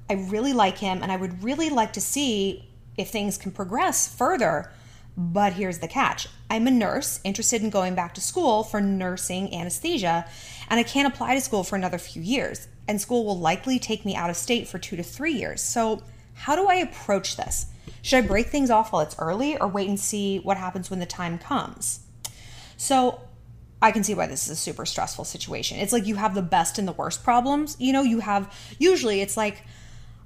I 0.09 0.13
really 0.13 0.53
like 0.53 0.77
him 0.77 1.01
and 1.01 1.11
I 1.11 1.15
would 1.15 1.43
really 1.43 1.69
like 1.69 1.93
to 1.93 2.01
see 2.01 2.67
if 2.97 3.09
things 3.09 3.37
can 3.37 3.51
progress 3.51 4.13
further. 4.13 4.69
But 5.21 5.51
here's 5.51 5.79
the 5.79 5.87
catch 5.89 6.29
I'm 6.49 6.65
a 6.65 6.71
nurse 6.71 7.19
interested 7.25 7.61
in 7.61 7.69
going 7.69 7.93
back 7.93 8.13
to 8.13 8.21
school 8.21 8.63
for 8.63 8.79
nursing 8.79 9.53
anesthesia, 9.53 10.25
and 10.69 10.79
I 10.79 10.83
can't 10.83 11.13
apply 11.13 11.35
to 11.35 11.41
school 11.41 11.65
for 11.65 11.75
another 11.75 11.97
few 11.97 12.21
years. 12.21 12.69
And 12.87 13.01
school 13.01 13.25
will 13.25 13.37
likely 13.37 13.79
take 13.79 14.05
me 14.05 14.15
out 14.15 14.29
of 14.29 14.37
state 14.37 14.69
for 14.69 14.79
two 14.79 14.95
to 14.95 15.03
three 15.03 15.33
years. 15.33 15.61
So, 15.61 16.01
how 16.35 16.55
do 16.55 16.67
I 16.67 16.75
approach 16.75 17.35
this? 17.35 17.65
Should 18.01 18.23
I 18.23 18.27
break 18.27 18.47
things 18.47 18.69
off 18.69 18.93
while 18.93 19.01
it's 19.01 19.19
early 19.19 19.57
or 19.57 19.67
wait 19.67 19.89
and 19.89 19.99
see 19.99 20.39
what 20.39 20.55
happens 20.55 20.89
when 20.89 20.99
the 20.99 21.05
time 21.05 21.37
comes? 21.37 21.99
So, 22.77 23.19
I 23.81 23.91
can 23.91 24.05
see 24.05 24.13
why 24.13 24.27
this 24.27 24.45
is 24.45 24.51
a 24.51 24.55
super 24.55 24.85
stressful 24.85 25.25
situation. 25.25 25.79
It's 25.79 25.91
like 25.91 26.07
you 26.07 26.15
have 26.15 26.33
the 26.33 26.41
best 26.41 26.79
and 26.79 26.87
the 26.87 26.93
worst 26.93 27.25
problems. 27.25 27.75
You 27.77 27.91
know, 27.91 28.03
you 28.03 28.21
have 28.21 28.55
usually 28.79 29.19
it's 29.19 29.35
like, 29.35 29.65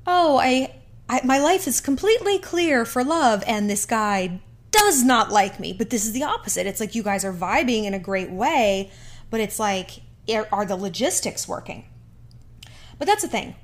oh, 0.06 0.38
I, 0.38 0.76
I 1.10 1.22
my 1.26 1.40
life 1.40 1.68
is 1.68 1.82
completely 1.82 2.38
clear 2.38 2.86
for 2.86 3.04
love, 3.04 3.44
and 3.48 3.68
this 3.68 3.88
guy 3.88 4.40
does 4.74 5.04
not 5.04 5.32
like 5.32 5.60
me. 5.60 5.72
But 5.72 5.90
this 5.90 6.06
is 6.06 6.12
the 6.12 6.24
opposite. 6.24 6.68
It's 6.68 6.82
like 6.82 6.96
you 6.96 7.04
guys 7.04 7.24
are 7.24 7.32
vibing 7.32 7.86
in 7.86 7.94
a 7.94 8.00
great 8.00 8.32
way, 8.32 8.92
but 9.30 9.40
it's 9.40 9.60
like, 9.60 10.02
are 10.52 10.66
the 10.66 10.76
logistics 10.76 11.48
working? 11.48 11.86
But 13.00 13.08
that's 13.08 13.22
the 13.22 13.30
thing. 13.30 13.56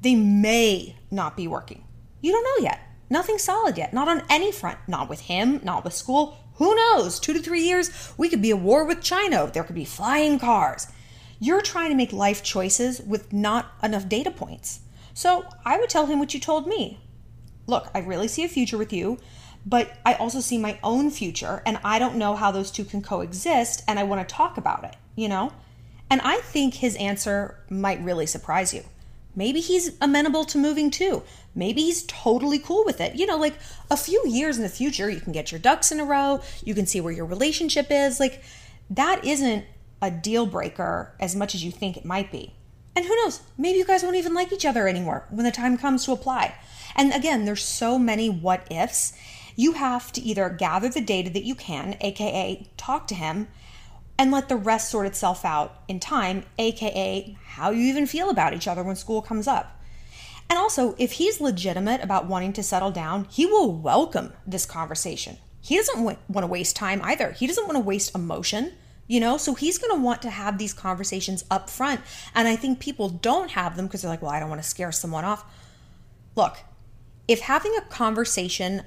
They 0.00 0.14
may 0.14 0.96
not 1.10 1.36
be 1.36 1.46
working. 1.46 1.84
You 2.20 2.32
don't 2.32 2.44
know 2.44 2.64
yet. 2.64 2.80
Nothing 3.10 3.38
solid 3.38 3.78
yet. 3.78 3.92
Not 3.92 4.08
on 4.08 4.22
any 4.28 4.50
front. 4.52 4.78
Not 4.86 5.08
with 5.08 5.20
him, 5.20 5.60
not 5.62 5.84
with 5.84 5.94
school. 5.94 6.36
Who 6.56 6.74
knows? 6.74 7.20
Two 7.20 7.32
to 7.32 7.40
three 7.40 7.62
years, 7.62 8.12
we 8.16 8.28
could 8.28 8.42
be 8.42 8.50
at 8.50 8.58
war 8.58 8.84
with 8.84 9.00
China. 9.00 9.48
There 9.52 9.62
could 9.64 9.76
be 9.76 9.84
flying 9.84 10.38
cars. 10.38 10.88
You're 11.38 11.62
trying 11.62 11.90
to 11.90 11.96
make 11.96 12.12
life 12.12 12.42
choices 12.42 13.00
with 13.00 13.32
not 13.32 13.72
enough 13.82 14.08
data 14.08 14.30
points. 14.30 14.80
So 15.14 15.44
I 15.64 15.78
would 15.78 15.88
tell 15.88 16.06
him 16.06 16.18
what 16.18 16.34
you 16.34 16.40
told 16.40 16.66
me. 16.66 17.00
Look, 17.66 17.88
I 17.94 18.00
really 18.00 18.28
see 18.28 18.44
a 18.44 18.48
future 18.48 18.78
with 18.78 18.92
you, 18.92 19.18
but 19.66 19.92
I 20.04 20.14
also 20.14 20.40
see 20.40 20.58
my 20.58 20.78
own 20.82 21.10
future, 21.10 21.62
and 21.66 21.78
I 21.84 21.98
don't 21.98 22.16
know 22.16 22.34
how 22.36 22.50
those 22.50 22.70
two 22.70 22.84
can 22.84 23.02
coexist, 23.02 23.82
and 23.86 23.98
I 23.98 24.04
want 24.04 24.26
to 24.26 24.34
talk 24.34 24.56
about 24.56 24.84
it, 24.84 24.96
you 25.14 25.28
know? 25.28 25.52
And 26.10 26.20
I 26.22 26.38
think 26.38 26.74
his 26.74 26.96
answer 26.96 27.58
might 27.68 28.02
really 28.02 28.26
surprise 28.26 28.72
you. 28.72 28.84
Maybe 29.36 29.60
he's 29.60 29.96
amenable 30.00 30.44
to 30.46 30.58
moving 30.58 30.90
too. 30.90 31.22
Maybe 31.54 31.82
he's 31.82 32.04
totally 32.04 32.58
cool 32.58 32.84
with 32.84 33.00
it. 33.00 33.14
You 33.14 33.26
know, 33.26 33.36
like 33.36 33.54
a 33.90 33.96
few 33.96 34.22
years 34.26 34.56
in 34.56 34.62
the 34.62 34.68
future, 34.68 35.10
you 35.10 35.20
can 35.20 35.32
get 35.32 35.52
your 35.52 35.60
ducks 35.60 35.92
in 35.92 36.00
a 36.00 36.04
row, 36.04 36.40
you 36.64 36.74
can 36.74 36.86
see 36.86 37.00
where 37.00 37.12
your 37.12 37.26
relationship 37.26 37.88
is. 37.90 38.18
Like, 38.18 38.42
that 38.90 39.24
isn't 39.24 39.64
a 40.00 40.10
deal 40.10 40.46
breaker 40.46 41.14
as 41.20 41.36
much 41.36 41.54
as 41.54 41.62
you 41.62 41.70
think 41.70 41.96
it 41.96 42.04
might 42.04 42.32
be. 42.32 42.54
And 42.96 43.04
who 43.04 43.14
knows, 43.16 43.42
maybe 43.56 43.78
you 43.78 43.84
guys 43.84 44.02
won't 44.02 44.16
even 44.16 44.34
like 44.34 44.52
each 44.52 44.66
other 44.66 44.88
anymore 44.88 45.26
when 45.30 45.44
the 45.44 45.52
time 45.52 45.76
comes 45.78 46.04
to 46.04 46.12
apply. 46.12 46.54
And 46.96 47.12
again, 47.12 47.44
there's 47.44 47.62
so 47.62 47.96
many 47.96 48.28
what 48.28 48.66
ifs. 48.72 49.12
You 49.58 49.72
have 49.72 50.12
to 50.12 50.20
either 50.20 50.48
gather 50.50 50.88
the 50.88 51.00
data 51.00 51.30
that 51.30 51.42
you 51.42 51.56
can, 51.56 51.96
aka 52.00 52.70
talk 52.76 53.08
to 53.08 53.16
him, 53.16 53.48
and 54.16 54.30
let 54.30 54.48
the 54.48 54.54
rest 54.54 54.88
sort 54.88 55.08
itself 55.08 55.44
out 55.44 55.82
in 55.88 55.98
time, 55.98 56.44
aka 56.58 57.36
how 57.44 57.70
you 57.70 57.86
even 57.86 58.06
feel 58.06 58.30
about 58.30 58.54
each 58.54 58.68
other 58.68 58.84
when 58.84 58.94
school 58.94 59.20
comes 59.20 59.48
up. 59.48 59.82
And 60.48 60.60
also, 60.60 60.94
if 60.96 61.10
he's 61.10 61.40
legitimate 61.40 62.04
about 62.04 62.28
wanting 62.28 62.52
to 62.52 62.62
settle 62.62 62.92
down, 62.92 63.26
he 63.30 63.46
will 63.46 63.72
welcome 63.72 64.32
this 64.46 64.64
conversation. 64.64 65.38
He 65.60 65.74
doesn't 65.74 66.04
want 66.04 66.20
to 66.28 66.46
waste 66.46 66.76
time 66.76 67.00
either. 67.02 67.32
He 67.32 67.48
doesn't 67.48 67.66
want 67.66 67.74
to 67.74 67.80
waste 67.84 68.14
emotion, 68.14 68.74
you 69.08 69.18
know? 69.18 69.38
So 69.38 69.54
he's 69.54 69.76
going 69.76 69.90
to 69.90 70.00
want 70.00 70.22
to 70.22 70.30
have 70.30 70.58
these 70.58 70.72
conversations 70.72 71.44
up 71.50 71.68
front. 71.68 72.00
And 72.32 72.46
I 72.46 72.54
think 72.54 72.78
people 72.78 73.08
don't 73.08 73.50
have 73.50 73.76
them 73.76 73.86
because 73.86 74.02
they're 74.02 74.10
like, 74.10 74.22
well, 74.22 74.30
I 74.30 74.38
don't 74.38 74.50
want 74.50 74.62
to 74.62 74.68
scare 74.68 74.92
someone 74.92 75.24
off. 75.24 75.44
Look, 76.36 76.58
if 77.28 77.40
having 77.40 77.76
a 77.76 77.82
conversation 77.82 78.82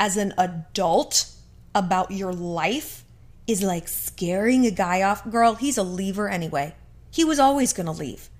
as 0.00 0.16
an 0.16 0.32
adult 0.38 1.30
about 1.74 2.10
your 2.10 2.32
life 2.32 3.04
is 3.46 3.62
like 3.62 3.86
scaring 3.86 4.66
a 4.66 4.70
guy 4.70 5.02
off, 5.02 5.28
girl, 5.30 5.54
he's 5.54 5.78
a 5.78 5.82
leaver 5.82 6.28
anyway. 6.28 6.74
He 7.10 7.24
was 7.24 7.38
always 7.38 7.72
going 7.72 7.86
to 7.86 7.92
leave. 7.92 8.30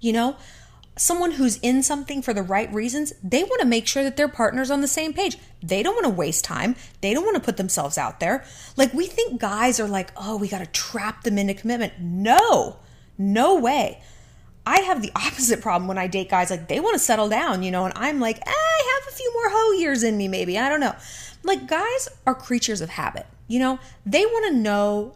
You 0.00 0.14
know, 0.14 0.36
someone 0.96 1.32
who's 1.32 1.58
in 1.58 1.82
something 1.82 2.22
for 2.22 2.32
the 2.32 2.42
right 2.42 2.72
reasons, 2.72 3.12
they 3.22 3.44
want 3.44 3.60
to 3.60 3.66
make 3.66 3.86
sure 3.86 4.02
that 4.02 4.16
their 4.16 4.28
partner's 4.28 4.70
on 4.70 4.80
the 4.80 4.88
same 4.88 5.12
page. 5.12 5.36
They 5.62 5.82
don't 5.82 5.94
want 5.94 6.06
to 6.06 6.10
waste 6.10 6.44
time. 6.44 6.74
They 7.02 7.12
don't 7.12 7.24
want 7.24 7.36
to 7.36 7.42
put 7.42 7.58
themselves 7.58 7.98
out 7.98 8.18
there. 8.18 8.44
Like 8.76 8.94
we 8.94 9.06
think 9.06 9.40
guys 9.40 9.78
are 9.78 9.88
like, 9.88 10.10
"Oh, 10.16 10.36
we 10.36 10.48
got 10.48 10.58
to 10.58 10.66
trap 10.66 11.22
them 11.22 11.38
into 11.38 11.54
commitment." 11.54 11.94
No. 12.00 12.78
No 13.18 13.58
way. 13.58 14.02
I 14.66 14.80
have 14.80 15.02
the 15.02 15.12
opposite 15.16 15.60
problem 15.60 15.88
when 15.88 15.98
I 15.98 16.06
date 16.06 16.30
guys 16.30 16.50
like 16.50 16.68
they 16.68 16.80
want 16.80 16.94
to 16.94 16.98
settle 16.98 17.28
down, 17.28 17.62
you 17.62 17.70
know, 17.70 17.84
and 17.84 17.94
I'm 17.96 18.20
like, 18.20 18.38
eh, 18.38 18.42
I 18.46 19.00
have 19.00 19.12
a 19.12 19.16
few 19.16 19.32
more 19.32 19.50
hoe 19.50 19.72
years 19.72 20.02
in 20.02 20.16
me 20.16 20.28
maybe. 20.28 20.58
I 20.58 20.68
don't 20.68 20.80
know. 20.80 20.94
Like 21.42 21.66
guys 21.66 22.08
are 22.26 22.34
creatures 22.34 22.80
of 22.80 22.90
habit. 22.90 23.26
You 23.48 23.58
know, 23.58 23.78
they 24.06 24.24
want 24.24 24.46
to 24.46 24.54
know 24.54 25.14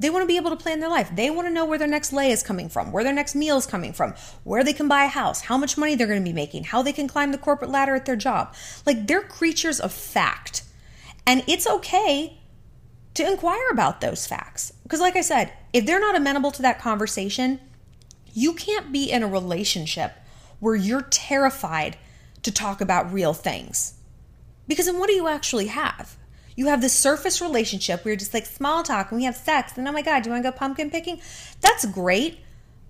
they 0.00 0.08
want 0.08 0.22
to 0.22 0.26
be 0.26 0.38
able 0.38 0.48
to 0.48 0.56
plan 0.56 0.80
their 0.80 0.88
life. 0.88 1.14
They 1.14 1.28
want 1.28 1.46
to 1.46 1.52
know 1.52 1.66
where 1.66 1.76
their 1.76 1.86
next 1.86 2.10
lay 2.10 2.30
is 2.30 2.42
coming 2.42 2.70
from, 2.70 2.90
where 2.90 3.04
their 3.04 3.12
next 3.12 3.34
meal 3.34 3.58
is 3.58 3.66
coming 3.66 3.92
from, 3.92 4.14
where 4.44 4.64
they 4.64 4.72
can 4.72 4.88
buy 4.88 5.04
a 5.04 5.08
house, 5.08 5.42
how 5.42 5.58
much 5.58 5.76
money 5.76 5.94
they're 5.94 6.06
going 6.06 6.18
to 6.18 6.24
be 6.24 6.32
making, 6.32 6.64
how 6.64 6.80
they 6.80 6.92
can 6.92 7.06
climb 7.06 7.32
the 7.32 7.38
corporate 7.38 7.70
ladder 7.70 7.94
at 7.94 8.06
their 8.06 8.16
job. 8.16 8.54
Like 8.86 9.06
they're 9.06 9.20
creatures 9.20 9.78
of 9.78 9.92
fact. 9.92 10.62
And 11.26 11.44
it's 11.46 11.66
okay 11.66 12.38
to 13.12 13.30
inquire 13.30 13.68
about 13.70 14.00
those 14.00 14.26
facts. 14.26 14.72
Because, 14.82 15.00
like 15.00 15.16
I 15.16 15.20
said, 15.20 15.52
if 15.74 15.84
they're 15.84 16.00
not 16.00 16.16
amenable 16.16 16.50
to 16.52 16.62
that 16.62 16.80
conversation, 16.80 17.60
you 18.34 18.54
can't 18.54 18.92
be 18.92 19.10
in 19.10 19.22
a 19.22 19.28
relationship 19.28 20.12
where 20.58 20.76
you're 20.76 21.02
terrified 21.02 21.96
to 22.42 22.52
talk 22.52 22.80
about 22.80 23.12
real 23.12 23.32
things. 23.32 23.94
Because 24.68 24.86
then 24.86 24.98
what 24.98 25.08
do 25.08 25.14
you 25.14 25.28
actually 25.28 25.66
have? 25.66 26.16
You 26.56 26.66
have 26.66 26.80
this 26.80 26.92
surface 26.92 27.40
relationship 27.40 28.04
where 28.04 28.12
you're 28.12 28.18
just 28.18 28.34
like 28.34 28.46
small 28.46 28.82
talk 28.82 29.10
and 29.10 29.18
we 29.18 29.24
have 29.24 29.36
sex 29.36 29.76
and 29.76 29.88
oh 29.88 29.92
my 29.92 30.02
God, 30.02 30.22
do 30.22 30.28
you 30.28 30.32
want 30.32 30.44
to 30.44 30.50
go 30.50 30.56
pumpkin 30.56 30.90
picking? 30.90 31.20
That's 31.60 31.86
great, 31.86 32.40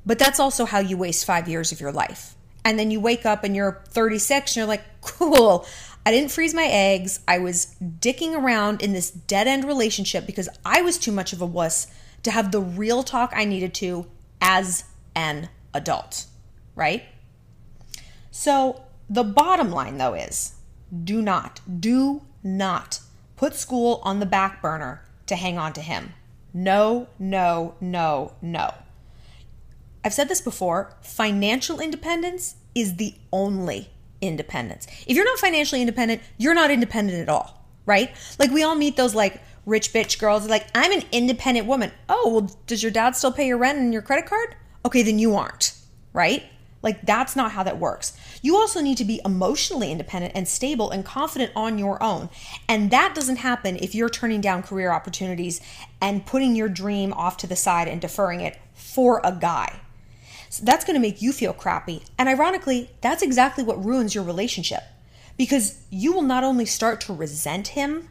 but 0.04 0.18
that's 0.18 0.40
also 0.40 0.64
how 0.64 0.80
you 0.80 0.96
waste 0.96 1.24
five 1.24 1.48
years 1.48 1.72
of 1.72 1.80
your 1.80 1.92
life. 1.92 2.34
And 2.64 2.78
then 2.78 2.90
you 2.90 3.00
wake 3.00 3.24
up 3.24 3.44
and 3.44 3.56
you're 3.56 3.82
36 3.88 4.50
and 4.50 4.56
you're 4.56 4.66
like, 4.66 4.84
cool, 5.00 5.66
I 6.04 6.10
didn't 6.10 6.30
freeze 6.30 6.54
my 6.54 6.66
eggs. 6.66 7.20
I 7.28 7.38
was 7.38 7.76
dicking 7.80 8.34
around 8.34 8.82
in 8.82 8.92
this 8.92 9.10
dead 9.10 9.46
end 9.46 9.64
relationship 9.64 10.26
because 10.26 10.48
I 10.64 10.82
was 10.82 10.98
too 10.98 11.12
much 11.12 11.32
of 11.32 11.40
a 11.40 11.46
wuss 11.46 11.86
to 12.22 12.30
have 12.30 12.52
the 12.52 12.60
real 12.60 13.02
talk 13.02 13.32
I 13.34 13.44
needed 13.44 13.74
to 13.74 14.06
as 14.40 14.84
an 15.14 15.48
adult, 15.74 16.26
right? 16.74 17.04
So 18.30 18.82
the 19.08 19.24
bottom 19.24 19.70
line 19.70 19.98
though 19.98 20.14
is 20.14 20.54
do 21.04 21.22
not, 21.22 21.60
do 21.80 22.22
not 22.42 23.00
put 23.36 23.54
school 23.54 24.00
on 24.04 24.20
the 24.20 24.26
back 24.26 24.60
burner 24.60 25.02
to 25.26 25.36
hang 25.36 25.58
on 25.58 25.72
to 25.74 25.80
him. 25.80 26.14
No, 26.52 27.08
no, 27.18 27.74
no, 27.80 28.34
no. 28.42 28.74
I've 30.04 30.14
said 30.14 30.28
this 30.28 30.40
before 30.40 30.94
financial 31.02 31.80
independence 31.80 32.56
is 32.74 32.96
the 32.96 33.14
only 33.32 33.90
independence. 34.20 34.86
If 35.06 35.16
you're 35.16 35.24
not 35.24 35.38
financially 35.38 35.80
independent, 35.80 36.22
you're 36.38 36.54
not 36.54 36.70
independent 36.70 37.20
at 37.20 37.28
all, 37.28 37.64
right? 37.86 38.10
Like 38.38 38.50
we 38.50 38.62
all 38.62 38.74
meet 38.74 38.96
those 38.96 39.14
like 39.14 39.40
rich 39.66 39.92
bitch 39.92 40.18
girls 40.18 40.48
like, 40.48 40.66
I'm 40.74 40.92
an 40.92 41.04
independent 41.12 41.66
woman. 41.66 41.92
Oh, 42.08 42.30
well, 42.32 42.56
does 42.66 42.82
your 42.82 42.92
dad 42.92 43.14
still 43.14 43.32
pay 43.32 43.46
your 43.46 43.58
rent 43.58 43.78
and 43.78 43.92
your 43.92 44.02
credit 44.02 44.26
card? 44.26 44.56
Okay, 44.84 45.02
then 45.02 45.18
you 45.18 45.34
aren't, 45.34 45.74
right? 46.12 46.44
Like, 46.82 47.04
that's 47.04 47.36
not 47.36 47.52
how 47.52 47.62
that 47.62 47.78
works. 47.78 48.16
You 48.40 48.56
also 48.56 48.80
need 48.80 48.96
to 48.98 49.04
be 49.04 49.20
emotionally 49.24 49.92
independent 49.92 50.32
and 50.34 50.48
stable 50.48 50.90
and 50.90 51.04
confident 51.04 51.52
on 51.54 51.78
your 51.78 52.02
own. 52.02 52.30
And 52.68 52.90
that 52.90 53.14
doesn't 53.14 53.36
happen 53.36 53.76
if 53.76 53.94
you're 53.94 54.08
turning 54.08 54.40
down 54.40 54.62
career 54.62 54.90
opportunities 54.90 55.60
and 56.00 56.24
putting 56.24 56.56
your 56.56 56.70
dream 56.70 57.12
off 57.12 57.36
to 57.38 57.46
the 57.46 57.56
side 57.56 57.86
and 57.86 58.00
deferring 58.00 58.40
it 58.40 58.58
for 58.72 59.20
a 59.22 59.32
guy. 59.32 59.80
So 60.48 60.64
that's 60.64 60.84
going 60.84 60.94
to 60.94 61.00
make 61.00 61.20
you 61.20 61.32
feel 61.32 61.52
crappy. 61.52 62.02
And 62.18 62.28
ironically, 62.28 62.90
that's 63.02 63.22
exactly 63.22 63.62
what 63.62 63.84
ruins 63.84 64.14
your 64.14 64.24
relationship 64.24 64.82
because 65.36 65.78
you 65.90 66.12
will 66.12 66.22
not 66.22 66.44
only 66.44 66.66
start 66.66 67.00
to 67.02 67.14
resent 67.14 67.68
him, 67.68 68.08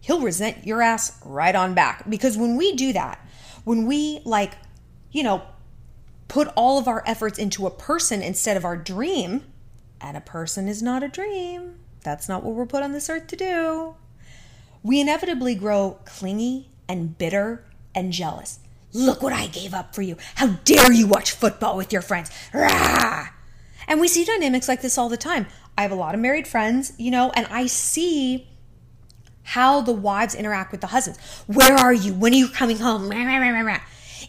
he'll 0.00 0.20
resent 0.20 0.66
your 0.66 0.80
ass 0.80 1.20
right 1.24 1.54
on 1.54 1.74
back. 1.74 2.08
Because 2.08 2.36
when 2.36 2.56
we 2.56 2.74
do 2.74 2.92
that, 2.92 3.24
when 3.64 3.86
we 3.86 4.20
like, 4.24 4.54
you 5.10 5.22
know, 5.22 5.42
put 6.32 6.48
all 6.56 6.78
of 6.78 6.88
our 6.88 7.02
efforts 7.06 7.38
into 7.38 7.66
a 7.66 7.70
person 7.70 8.22
instead 8.22 8.56
of 8.56 8.64
our 8.64 8.74
dream, 8.74 9.44
and 10.00 10.16
a 10.16 10.20
person 10.22 10.66
is 10.66 10.82
not 10.82 11.02
a 11.02 11.08
dream, 11.08 11.78
that's 12.02 12.26
not 12.26 12.42
what 12.42 12.54
we're 12.54 12.64
put 12.64 12.82
on 12.82 12.92
this 12.92 13.10
earth 13.10 13.26
to 13.26 13.36
do, 13.36 13.94
we 14.82 14.98
inevitably 14.98 15.54
grow 15.54 15.98
clingy 16.06 16.70
and 16.88 17.18
bitter 17.18 17.62
and 17.94 18.14
jealous. 18.14 18.60
Look 18.94 19.22
what 19.22 19.34
I 19.34 19.46
gave 19.46 19.74
up 19.74 19.94
for 19.94 20.00
you. 20.00 20.16
How 20.36 20.46
dare 20.64 20.90
you 20.90 21.06
watch 21.06 21.32
football 21.32 21.76
with 21.76 21.92
your 21.92 22.00
friends? 22.00 22.30
Rah! 22.54 23.28
And 23.86 24.00
we 24.00 24.08
see 24.08 24.24
dynamics 24.24 24.68
like 24.68 24.80
this 24.80 24.96
all 24.96 25.10
the 25.10 25.18
time. 25.18 25.46
I 25.76 25.82
have 25.82 25.92
a 25.92 25.96
lot 25.96 26.14
of 26.14 26.20
married 26.22 26.48
friends, 26.48 26.94
you 26.96 27.10
know, 27.10 27.30
and 27.36 27.46
I 27.48 27.66
see 27.66 28.48
how 29.42 29.82
the 29.82 29.92
wives 29.92 30.34
interact 30.34 30.72
with 30.72 30.80
the 30.80 30.86
husbands. 30.86 31.18
Where 31.46 31.74
are 31.74 31.92
you? 31.92 32.14
When 32.14 32.32
are 32.32 32.36
you 32.36 32.48
coming 32.48 32.78
home? 32.78 33.12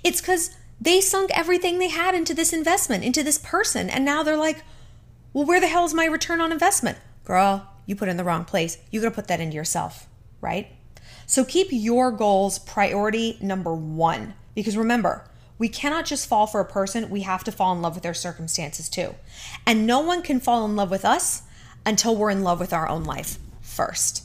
It's 0.04 0.20
because 0.20 0.58
they 0.84 1.00
sunk 1.00 1.32
everything 1.34 1.80
they 1.80 1.88
had 1.88 2.14
into 2.14 2.34
this 2.34 2.52
investment, 2.52 3.06
into 3.06 3.24
this 3.24 3.38
person. 3.38 3.90
And 3.90 4.04
now 4.04 4.22
they're 4.22 4.36
like, 4.36 4.64
well, 5.32 5.46
where 5.46 5.62
the 5.62 5.68
hell 5.68 5.86
is 5.86 5.94
my 5.94 6.06
return 6.06 6.42
on 6.42 6.52
investment? 6.52 6.98
Girl, 7.24 7.70
you 7.86 7.96
put 7.96 8.10
in 8.10 8.18
the 8.18 8.24
wrong 8.24 8.44
place. 8.44 8.78
You 8.92 9.02
got 9.02 9.10
to 9.10 9.16
put 9.16 9.28
that 9.28 9.40
into 9.40 9.56
yourself, 9.56 10.08
right? 10.42 10.68
So 11.26 11.46
keep 11.46 11.70
your 11.72 12.12
goals 12.12 12.60
priority 12.60 13.38
number 13.42 13.74
one. 13.74 14.34
Because 14.56 14.76
remember, 14.76 15.26
we 15.58 15.70
cannot 15.70 16.06
just 16.06 16.28
fall 16.28 16.48
for 16.48 16.60
a 16.60 16.66
person, 16.66 17.10
we 17.10 17.22
have 17.22 17.46
to 17.46 17.52
fall 17.52 17.74
in 17.74 17.82
love 17.82 17.94
with 17.94 18.04
their 18.04 18.14
circumstances 18.14 18.90
too. 18.90 19.16
And 19.66 19.88
no 19.88 20.02
one 20.02 20.22
can 20.22 20.42
fall 20.42 20.66
in 20.66 20.76
love 20.76 20.92
with 20.92 21.06
us 21.06 21.44
until 21.86 22.16
we're 22.16 22.30
in 22.30 22.44
love 22.44 22.60
with 22.60 22.74
our 22.74 22.90
own 22.90 23.06
life 23.06 23.38
first. 23.62 24.23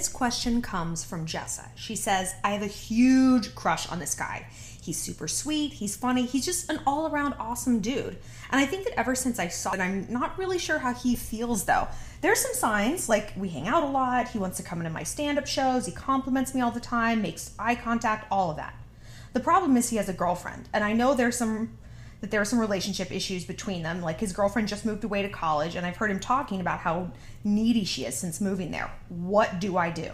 This 0.00 0.08
question 0.08 0.62
comes 0.62 1.04
from 1.04 1.26
Jessa. 1.26 1.68
She 1.74 1.94
says, 1.94 2.34
I 2.42 2.52
have 2.52 2.62
a 2.62 2.66
huge 2.66 3.54
crush 3.54 3.86
on 3.90 3.98
this 3.98 4.14
guy. 4.14 4.46
He's 4.80 4.96
super 4.96 5.28
sweet, 5.28 5.74
he's 5.74 5.94
funny, 5.94 6.24
he's 6.24 6.46
just 6.46 6.70
an 6.70 6.80
all 6.86 7.12
around 7.12 7.34
awesome 7.38 7.80
dude. 7.80 8.16
And 8.50 8.58
I 8.58 8.64
think 8.64 8.84
that 8.84 8.98
ever 8.98 9.14
since 9.14 9.38
I 9.38 9.48
saw 9.48 9.74
it, 9.74 9.80
I'm 9.80 10.06
not 10.10 10.38
really 10.38 10.58
sure 10.58 10.78
how 10.78 10.94
he 10.94 11.16
feels 11.16 11.64
though. 11.64 11.86
There's 12.22 12.40
some 12.40 12.54
signs, 12.54 13.10
like 13.10 13.34
we 13.36 13.50
hang 13.50 13.68
out 13.68 13.82
a 13.82 13.88
lot, 13.88 14.28
he 14.28 14.38
wants 14.38 14.56
to 14.56 14.62
come 14.62 14.78
into 14.78 14.88
my 14.90 15.02
stand 15.02 15.36
up 15.36 15.46
shows, 15.46 15.84
he 15.84 15.92
compliments 15.92 16.54
me 16.54 16.62
all 16.62 16.70
the 16.70 16.80
time, 16.80 17.20
makes 17.20 17.50
eye 17.58 17.74
contact, 17.74 18.26
all 18.30 18.52
of 18.52 18.56
that. 18.56 18.74
The 19.34 19.40
problem 19.40 19.76
is 19.76 19.90
he 19.90 19.96
has 19.96 20.08
a 20.08 20.14
girlfriend, 20.14 20.70
and 20.72 20.82
I 20.82 20.94
know 20.94 21.12
there's 21.12 21.36
some 21.36 21.76
that 22.20 22.30
there 22.30 22.40
are 22.40 22.44
some 22.44 22.58
relationship 22.58 23.10
issues 23.10 23.44
between 23.44 23.82
them. 23.82 24.00
Like 24.02 24.20
his 24.20 24.32
girlfriend 24.32 24.68
just 24.68 24.84
moved 24.84 25.04
away 25.04 25.22
to 25.22 25.28
college, 25.28 25.74
and 25.74 25.86
I've 25.86 25.96
heard 25.96 26.10
him 26.10 26.20
talking 26.20 26.60
about 26.60 26.80
how 26.80 27.10
needy 27.44 27.84
she 27.84 28.04
is 28.04 28.16
since 28.16 28.40
moving 28.40 28.70
there. 28.70 28.90
What 29.08 29.60
do 29.60 29.76
I 29.76 29.90
do? 29.90 30.12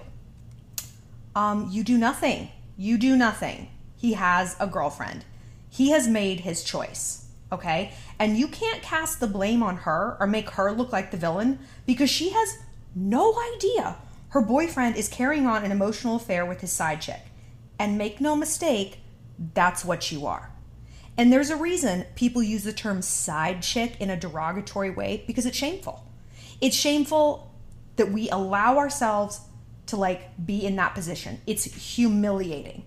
Um, 1.35 1.69
you 1.71 1.85
do 1.85 1.99
nothing. 1.99 2.51
You 2.77 2.99
do 2.99 3.17
nothing. 3.17 3.69
He 3.97 4.15
has 4.15 4.57
a 4.61 4.67
girlfriend. 4.67 5.25
He 5.69 5.91
has 5.91 6.09
made 6.09 6.41
his 6.41 6.63
choice, 6.65 7.27
okay? 7.53 7.93
And 8.19 8.37
you 8.39 8.49
can't 8.49 8.83
cast 8.83 9.21
the 9.21 9.27
blame 9.27 9.63
on 9.63 9.79
her 9.79 10.17
or 10.21 10.27
make 10.27 10.51
her 10.51 10.73
look 10.73 10.93
like 10.93 11.11
the 11.11 11.17
villain 11.17 11.59
because 11.87 12.09
she 12.09 12.31
has 12.31 12.59
no 12.95 13.39
idea 13.55 13.97
her 14.37 14.43
boyfriend 14.43 14.97
is 14.97 15.09
carrying 15.09 15.47
on 15.47 15.65
an 15.65 15.73
emotional 15.73 16.17
affair 16.17 16.45
with 16.45 16.61
his 16.61 16.71
side 16.71 17.01
chick. 17.01 17.23
And 17.79 17.97
make 17.97 18.21
no 18.21 18.37
mistake, 18.37 18.99
that's 19.55 19.83
what 19.83 20.13
you 20.13 20.27
are. 20.27 20.51
And 21.19 21.33
there's 21.33 21.51
a 21.51 21.57
reason 21.57 22.05
people 22.15 22.43
use 22.43 22.65
the 22.65 22.73
term 22.73 23.01
side 23.03 23.63
chick 23.63 23.97
in 24.01 24.11
a 24.11 24.17
derogatory 24.17 24.91
way 24.91 25.25
because 25.27 25.47
it's 25.47 25.57
shameful. 25.57 26.05
It's 26.61 26.77
shameful 26.77 27.53
that 27.97 28.13
we 28.13 28.29
allow 28.31 28.77
ourselves 28.77 29.41
to 29.87 29.97
like 29.97 30.45
be 30.45 30.65
in 30.65 30.77
that 30.77 30.95
position. 30.95 31.41
It's 31.47 31.65
humiliating. 31.65 32.85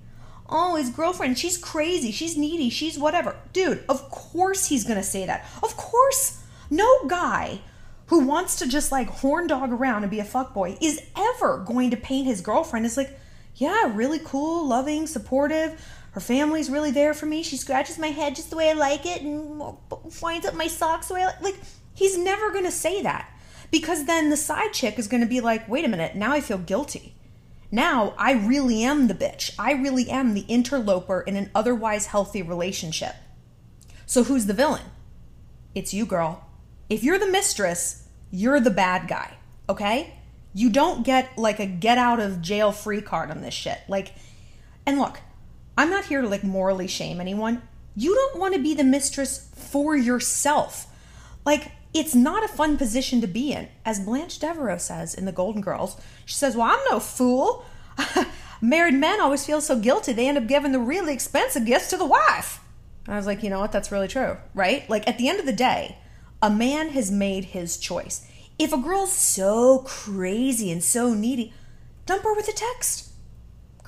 Oh, 0.47 0.75
his 0.75 0.89
girlfriend, 0.89 1.37
she's 1.37 1.57
crazy, 1.57 2.11
she's 2.11 2.37
needy, 2.37 2.69
she's 2.69 2.97
whatever. 2.97 3.35
Dude, 3.53 3.83
of 3.87 4.09
course 4.09 4.67
he's 4.67 4.83
gonna 4.83 5.03
say 5.03 5.25
that. 5.25 5.47
Of 5.63 5.75
course. 5.77 6.43
No 6.71 7.07
guy 7.07 7.61
who 8.07 8.25
wants 8.25 8.57
to 8.57 8.67
just 8.67 8.91
like 8.91 9.07
horn 9.07 9.47
dog 9.47 9.71
around 9.71 10.03
and 10.03 10.11
be 10.11 10.19
a 10.19 10.25
fuckboy 10.25 10.77
is 10.81 11.01
ever 11.17 11.59
going 11.59 11.91
to 11.91 11.97
paint 11.97 12.27
his 12.27 12.41
girlfriend 12.41 12.85
as 12.85 12.97
like, 12.97 13.17
yeah, 13.55 13.91
really 13.95 14.19
cool, 14.23 14.67
loving, 14.67 15.07
supportive 15.07 15.83
her 16.11 16.21
family's 16.21 16.69
really 16.69 16.91
there 16.91 17.13
for 17.13 17.25
me. 17.25 17.43
She 17.43 17.57
scratches 17.57 17.99
my 17.99 18.07
head 18.07 18.35
just 18.35 18.49
the 18.49 18.55
way 18.55 18.69
I 18.69 18.73
like 18.73 19.05
it 19.05 19.21
and 19.21 19.59
winds 20.21 20.45
up 20.45 20.55
my 20.55 20.67
socks 20.67 21.07
the 21.07 21.13
way 21.15 21.21
I 21.21 21.25
like. 21.25 21.41
Like, 21.41 21.59
he's 21.93 22.17
never 22.17 22.51
going 22.51 22.65
to 22.65 22.71
say 22.71 23.01
that 23.03 23.29
because 23.71 24.05
then 24.05 24.29
the 24.29 24.37
side 24.37 24.73
chick 24.73 24.97
is 24.97 25.07
going 25.07 25.21
to 25.21 25.27
be 25.27 25.41
like, 25.41 25.69
wait 25.69 25.85
a 25.85 25.89
minute, 25.89 26.15
now 26.15 26.31
I 26.31 26.41
feel 26.41 26.57
guilty. 26.57 27.15
Now 27.71 28.15
I 28.17 28.31
really 28.31 28.83
am 28.83 29.07
the 29.07 29.13
bitch. 29.13 29.53
I 29.59 29.73
really 29.73 30.09
am 30.09 30.33
the 30.33 30.45
interloper 30.47 31.21
in 31.21 31.35
an 31.35 31.51
otherwise 31.53 32.07
healthy 32.07 32.41
relationship. 32.41 33.15
So 34.05 34.23
who's 34.23 34.47
the 34.47 34.53
villain? 34.53 34.85
It's 35.75 35.93
you, 35.93 36.05
girl. 36.05 36.45
If 36.89 37.03
you're 37.03 37.19
the 37.19 37.27
mistress, 37.27 38.07
you're 38.31 38.59
the 38.59 38.71
bad 38.71 39.07
guy, 39.07 39.37
okay? 39.69 40.15
You 40.53 40.71
don't 40.71 41.05
get 41.05 41.37
like 41.37 41.59
a 41.59 41.67
get 41.67 41.99
out 41.99 42.19
of 42.19 42.41
jail 42.41 42.71
free 42.71 43.01
card 43.01 43.29
on 43.29 43.41
this 43.41 43.53
shit. 43.53 43.77
Like, 43.87 44.15
and 44.87 44.97
look, 44.97 45.19
I'm 45.79 45.89
not 45.89 46.07
here 46.07 46.19
to 46.19 46.27
like 46.27 46.43
morally 46.43 46.87
shame 46.87 47.21
anyone. 47.21 47.61
You 47.95 48.13
don't 48.13 48.37
want 48.37 48.53
to 48.53 48.59
be 48.59 48.73
the 48.73 48.83
mistress 48.83 49.49
for 49.55 49.95
yourself. 49.95 50.87
Like, 51.45 51.71
it's 51.93 52.13
not 52.13 52.43
a 52.43 52.49
fun 52.49 52.75
position 52.75 53.21
to 53.21 53.27
be 53.27 53.53
in. 53.53 53.69
As 53.85 54.01
Blanche 54.01 54.39
Devereaux 54.39 54.79
says 54.79 55.15
in 55.15 55.23
The 55.23 55.31
Golden 55.31 55.61
Girls, 55.61 55.95
she 56.25 56.35
says, 56.35 56.57
Well, 56.57 56.67
I'm 56.67 56.83
no 56.91 56.99
fool. 56.99 57.63
Married 58.61 58.95
men 58.95 59.21
always 59.21 59.45
feel 59.45 59.61
so 59.61 59.79
guilty, 59.79 60.11
they 60.11 60.27
end 60.27 60.37
up 60.37 60.47
giving 60.47 60.73
the 60.73 60.79
really 60.79 61.13
expensive 61.13 61.65
gifts 61.65 61.89
to 61.91 61.97
the 61.97 62.05
wife. 62.05 62.59
And 63.05 63.13
I 63.13 63.17
was 63.17 63.25
like, 63.25 63.41
You 63.41 63.49
know 63.49 63.61
what? 63.61 63.71
That's 63.71 63.89
really 63.89 64.09
true, 64.09 64.35
right? 64.53 64.87
Like, 64.89 65.07
at 65.07 65.17
the 65.17 65.29
end 65.29 65.39
of 65.39 65.45
the 65.45 65.53
day, 65.53 65.97
a 66.41 66.49
man 66.49 66.89
has 66.89 67.09
made 67.09 67.45
his 67.45 67.77
choice. 67.77 68.29
If 68.59 68.73
a 68.73 68.77
girl's 68.77 69.13
so 69.13 69.85
crazy 69.87 70.73
and 70.73 70.83
so 70.83 71.13
needy, 71.13 71.53
dump 72.05 72.23
her 72.23 72.35
with 72.35 72.49
a 72.49 72.53
text. 72.53 73.08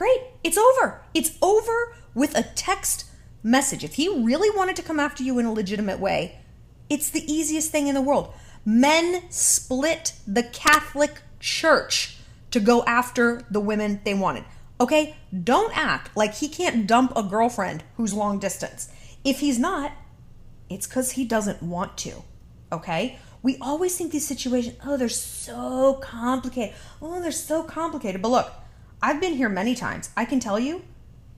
Great. 0.01 0.21
It's 0.43 0.57
over. 0.57 1.03
It's 1.13 1.37
over 1.43 1.93
with 2.15 2.35
a 2.35 2.41
text 2.41 3.05
message. 3.43 3.83
If 3.83 3.93
he 3.93 4.09
really 4.09 4.49
wanted 4.49 4.75
to 4.77 4.81
come 4.81 4.99
after 4.99 5.21
you 5.21 5.37
in 5.37 5.45
a 5.45 5.53
legitimate 5.53 5.99
way, 5.99 6.39
it's 6.89 7.11
the 7.11 7.31
easiest 7.31 7.69
thing 7.69 7.85
in 7.85 7.93
the 7.93 8.01
world. 8.01 8.33
Men 8.65 9.29
split 9.29 10.13
the 10.25 10.41
Catholic 10.41 11.21
Church 11.39 12.17
to 12.49 12.59
go 12.59 12.83
after 12.85 13.45
the 13.51 13.59
women 13.59 14.01
they 14.03 14.15
wanted. 14.15 14.45
Okay? 14.79 15.17
Don't 15.43 15.77
act 15.77 16.17
like 16.17 16.33
he 16.33 16.47
can't 16.47 16.87
dump 16.87 17.13
a 17.15 17.21
girlfriend 17.21 17.83
who's 17.97 18.11
long 18.11 18.39
distance. 18.39 18.89
If 19.23 19.39
he's 19.39 19.59
not, 19.59 19.91
it's 20.67 20.87
because 20.87 21.11
he 21.11 21.25
doesn't 21.25 21.61
want 21.61 21.95
to. 21.99 22.23
Okay? 22.71 23.19
We 23.43 23.57
always 23.61 23.95
think 23.95 24.11
these 24.11 24.27
situations, 24.27 24.77
oh, 24.83 24.97
they're 24.97 25.09
so 25.09 25.99
complicated. 26.01 26.73
Oh, 27.03 27.21
they're 27.21 27.31
so 27.31 27.61
complicated. 27.61 28.23
But 28.23 28.29
look, 28.29 28.53
I've 29.01 29.19
been 29.19 29.33
here 29.33 29.49
many 29.49 29.73
times. 29.73 30.09
I 30.15 30.25
can 30.25 30.39
tell 30.39 30.59
you, 30.59 30.83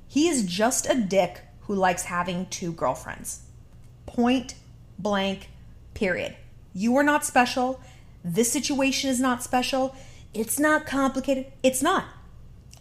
he 0.07 0.27
is 0.27 0.45
just 0.45 0.89
a 0.89 0.95
dick 0.95 1.41
who 1.61 1.75
likes 1.75 2.03
having 2.03 2.47
two 2.47 2.73
girlfriends. 2.73 3.43
Point 4.05 4.55
blank, 4.99 5.49
period. 5.93 6.35
You 6.73 6.95
are 6.97 7.03
not 7.03 7.25
special. 7.25 7.79
This 8.23 8.51
situation 8.51 9.09
is 9.09 9.19
not 9.19 9.43
special. 9.43 9.95
It's 10.33 10.59
not 10.59 10.85
complicated. 10.85 11.51
It's 11.61 11.81
not. 11.81 12.05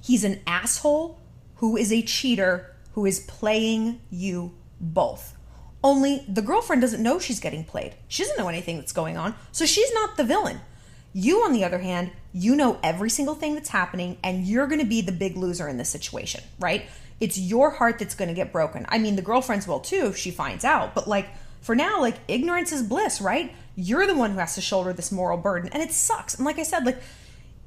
He's 0.00 0.24
an 0.24 0.40
asshole 0.46 1.20
who 1.56 1.76
is 1.76 1.92
a 1.92 2.02
cheater 2.02 2.74
who 2.94 3.06
is 3.06 3.20
playing 3.20 4.00
you 4.10 4.52
both. 4.80 5.36
Only 5.84 6.24
the 6.28 6.42
girlfriend 6.42 6.82
doesn't 6.82 7.02
know 7.02 7.18
she's 7.18 7.40
getting 7.40 7.64
played. 7.64 7.94
She 8.08 8.22
doesn't 8.22 8.38
know 8.38 8.48
anything 8.48 8.76
that's 8.76 8.92
going 8.92 9.16
on, 9.16 9.34
so 9.52 9.64
she's 9.64 9.92
not 9.94 10.16
the 10.16 10.24
villain. 10.24 10.60
You, 11.12 11.44
on 11.44 11.52
the 11.52 11.64
other 11.64 11.78
hand, 11.78 12.10
you 12.32 12.56
know 12.56 12.78
every 12.82 13.10
single 13.10 13.34
thing 13.34 13.54
that's 13.54 13.68
happening 13.68 14.18
and 14.22 14.46
you're 14.46 14.66
going 14.66 14.80
to 14.80 14.86
be 14.86 15.02
the 15.02 15.12
big 15.12 15.36
loser 15.36 15.68
in 15.68 15.76
this 15.76 15.90
situation, 15.90 16.42
right? 16.58 16.86
It's 17.20 17.38
your 17.38 17.70
heart 17.70 17.98
that's 17.98 18.14
going 18.14 18.28
to 18.28 18.34
get 18.34 18.52
broken. 18.52 18.86
I 18.88 18.98
mean, 18.98 19.16
the 19.16 19.22
girlfriends 19.22 19.68
will 19.68 19.80
too 19.80 20.06
if 20.06 20.16
she 20.16 20.30
finds 20.30 20.64
out, 20.64 20.94
but 20.94 21.06
like 21.06 21.28
for 21.60 21.76
now, 21.76 22.00
like 22.00 22.16
ignorance 22.28 22.72
is 22.72 22.82
bliss, 22.82 23.20
right? 23.20 23.54
You're 23.76 24.06
the 24.06 24.16
one 24.16 24.32
who 24.32 24.38
has 24.38 24.54
to 24.56 24.60
shoulder 24.60 24.92
this 24.92 25.12
moral 25.12 25.38
burden 25.38 25.70
and 25.72 25.82
it 25.82 25.92
sucks. 25.92 26.34
And 26.34 26.44
like 26.44 26.58
I 26.58 26.62
said, 26.62 26.86
like 26.86 27.00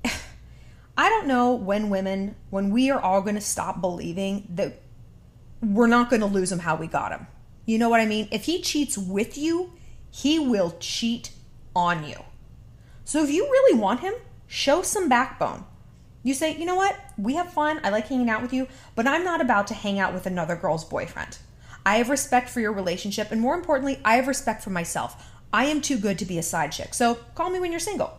I 0.98 1.10
don't 1.10 1.28
know 1.28 1.54
when 1.54 1.90
women, 1.90 2.36
when 2.50 2.72
we 2.72 2.90
are 2.90 3.00
all 3.00 3.22
going 3.22 3.36
to 3.36 3.42
stop 3.42 3.80
believing 3.80 4.48
that 4.56 4.82
we're 5.62 5.88
not 5.88 6.10
going 6.10 6.22
to 6.22 6.26
lose 6.26 6.52
him 6.52 6.60
how 6.60 6.76
we 6.76 6.88
got 6.88 7.12
him. 7.12 7.28
You 7.66 7.78
know 7.78 7.90
what 7.90 8.00
I 8.00 8.06
mean? 8.06 8.28
If 8.32 8.46
he 8.46 8.62
cheats 8.62 8.98
with 8.98 9.38
you, 9.38 9.74
he 10.12 10.40
will 10.40 10.76
cheat 10.80 11.32
on 11.76 12.06
you. 12.06 12.18
So 13.06 13.24
if 13.24 13.32
you 13.32 13.44
really 13.44 13.80
want 13.80 14.02
him, 14.02 14.16
show 14.48 14.82
some 14.82 15.08
backbone. 15.08 15.64
You 16.24 16.34
say, 16.34 16.58
you 16.58 16.66
know 16.66 16.76
what? 16.76 16.98
We 17.18 17.36
have 17.36 17.54
fun. 17.54 17.80
I 17.84 17.92
like 17.92 18.08
hanging 18.08 18.32
out 18.32 18.42
with 18.42 18.52
you, 18.52 18.68
but 18.96 19.08
I'm 19.08 19.24
not 19.24 19.42
about 19.42 19.68
to 19.68 19.76
hang 19.76 20.00
out 20.00 20.14
with 20.14 20.26
another 20.26 20.56
girl's 20.56 20.84
boyfriend. 20.84 21.38
I 21.86 21.98
have 21.98 22.10
respect 22.10 22.50
for 22.50 22.60
your 22.60 22.74
relationship, 22.74 23.32
and 23.32 23.40
more 23.40 23.54
importantly, 23.54 24.00
I 24.04 24.16
have 24.16 24.28
respect 24.28 24.64
for 24.64 24.72
myself. 24.72 25.32
I 25.54 25.66
am 25.66 25.82
too 25.82 26.00
good 26.00 26.18
to 26.18 26.26
be 26.26 26.40
a 26.40 26.44
side 26.44 26.72
chick, 26.72 26.96
so 26.96 27.16
call 27.36 27.52
me 27.52 27.60
when 27.60 27.70
you're 27.70 27.80
single. 27.80 28.18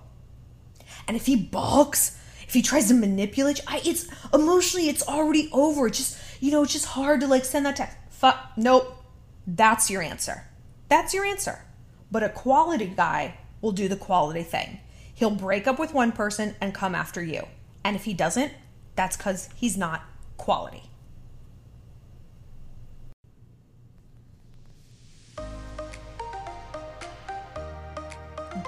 And 1.08 1.16
if 1.16 1.26
he 1.26 1.34
balks, 1.34 2.16
if 2.46 2.54
he 2.54 2.62
tries 2.62 2.86
to 2.88 2.94
manipulate 2.94 3.58
you, 3.58 3.64
I, 3.66 3.80
it's 3.84 4.08
emotionally, 4.32 4.88
it's 4.88 5.06
already 5.06 5.50
over. 5.52 5.88
It's 5.88 5.98
just, 5.98 6.18
you 6.40 6.52
know, 6.52 6.62
it's 6.62 6.72
just 6.72 6.86
hard 6.86 7.20
to 7.22 7.26
like 7.26 7.44
send 7.44 7.66
that 7.66 7.74
text. 7.74 7.96
Fuck, 8.10 8.52
nope. 8.56 9.02
That's 9.48 9.90
your 9.90 10.00
answer. 10.00 10.44
That's 10.88 11.12
your 11.12 11.24
answer. 11.24 11.64
But 12.10 12.22
a 12.22 12.28
quality 12.28 12.86
guy 12.86 13.38
will 13.60 13.72
do 13.72 13.88
the 13.88 13.96
quality 13.96 14.42
thing. 14.42 14.80
He'll 15.14 15.30
break 15.30 15.66
up 15.66 15.78
with 15.78 15.94
one 15.94 16.12
person 16.12 16.54
and 16.60 16.74
come 16.74 16.94
after 16.94 17.22
you. 17.22 17.46
And 17.84 17.96
if 17.96 18.04
he 18.04 18.14
doesn't, 18.14 18.52
that's 18.96 19.16
because 19.16 19.48
he's 19.54 19.76
not 19.76 20.02
quality. 20.36 20.90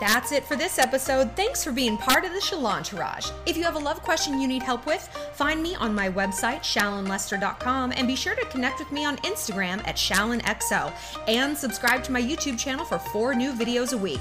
That's 0.01 0.31
it 0.31 0.45
for 0.45 0.55
this 0.55 0.79
episode. 0.79 1.33
Thanks 1.33 1.65
for 1.65 1.73
being 1.73 1.97
part 1.97 2.25
of 2.25 2.33
the 2.33 2.39
Shalantourage. 2.39 3.33
If 3.47 3.57
you 3.57 3.65
have 3.65 3.75
a 3.75 3.81
love 3.81 4.01
question 4.03 4.41
you 4.41 4.47
need 4.47 4.63
help 4.63 4.87
with, 4.87 5.03
find 5.33 5.61
me 5.61 5.75
on 5.75 5.95
my 5.95 6.09
website, 6.09 6.61
shallonlester.com, 6.61 7.93
and 7.97 8.07
be 8.07 8.15
sure 8.15 8.37
to 8.37 8.45
connect 8.47 8.79
with 8.79 8.93
me 8.93 9.05
on 9.05 9.17
Instagram 9.19 9.85
at 9.89 9.97
shallonxo, 9.97 10.93
and 11.27 11.57
subscribe 11.57 12.05
to 12.05 12.13
my 12.13 12.23
YouTube 12.23 12.59
channel 12.59 12.85
for 12.85 12.99
four 12.99 13.35
new 13.35 13.53
videos 13.53 13.93
a 13.93 13.99
week. 13.99 14.21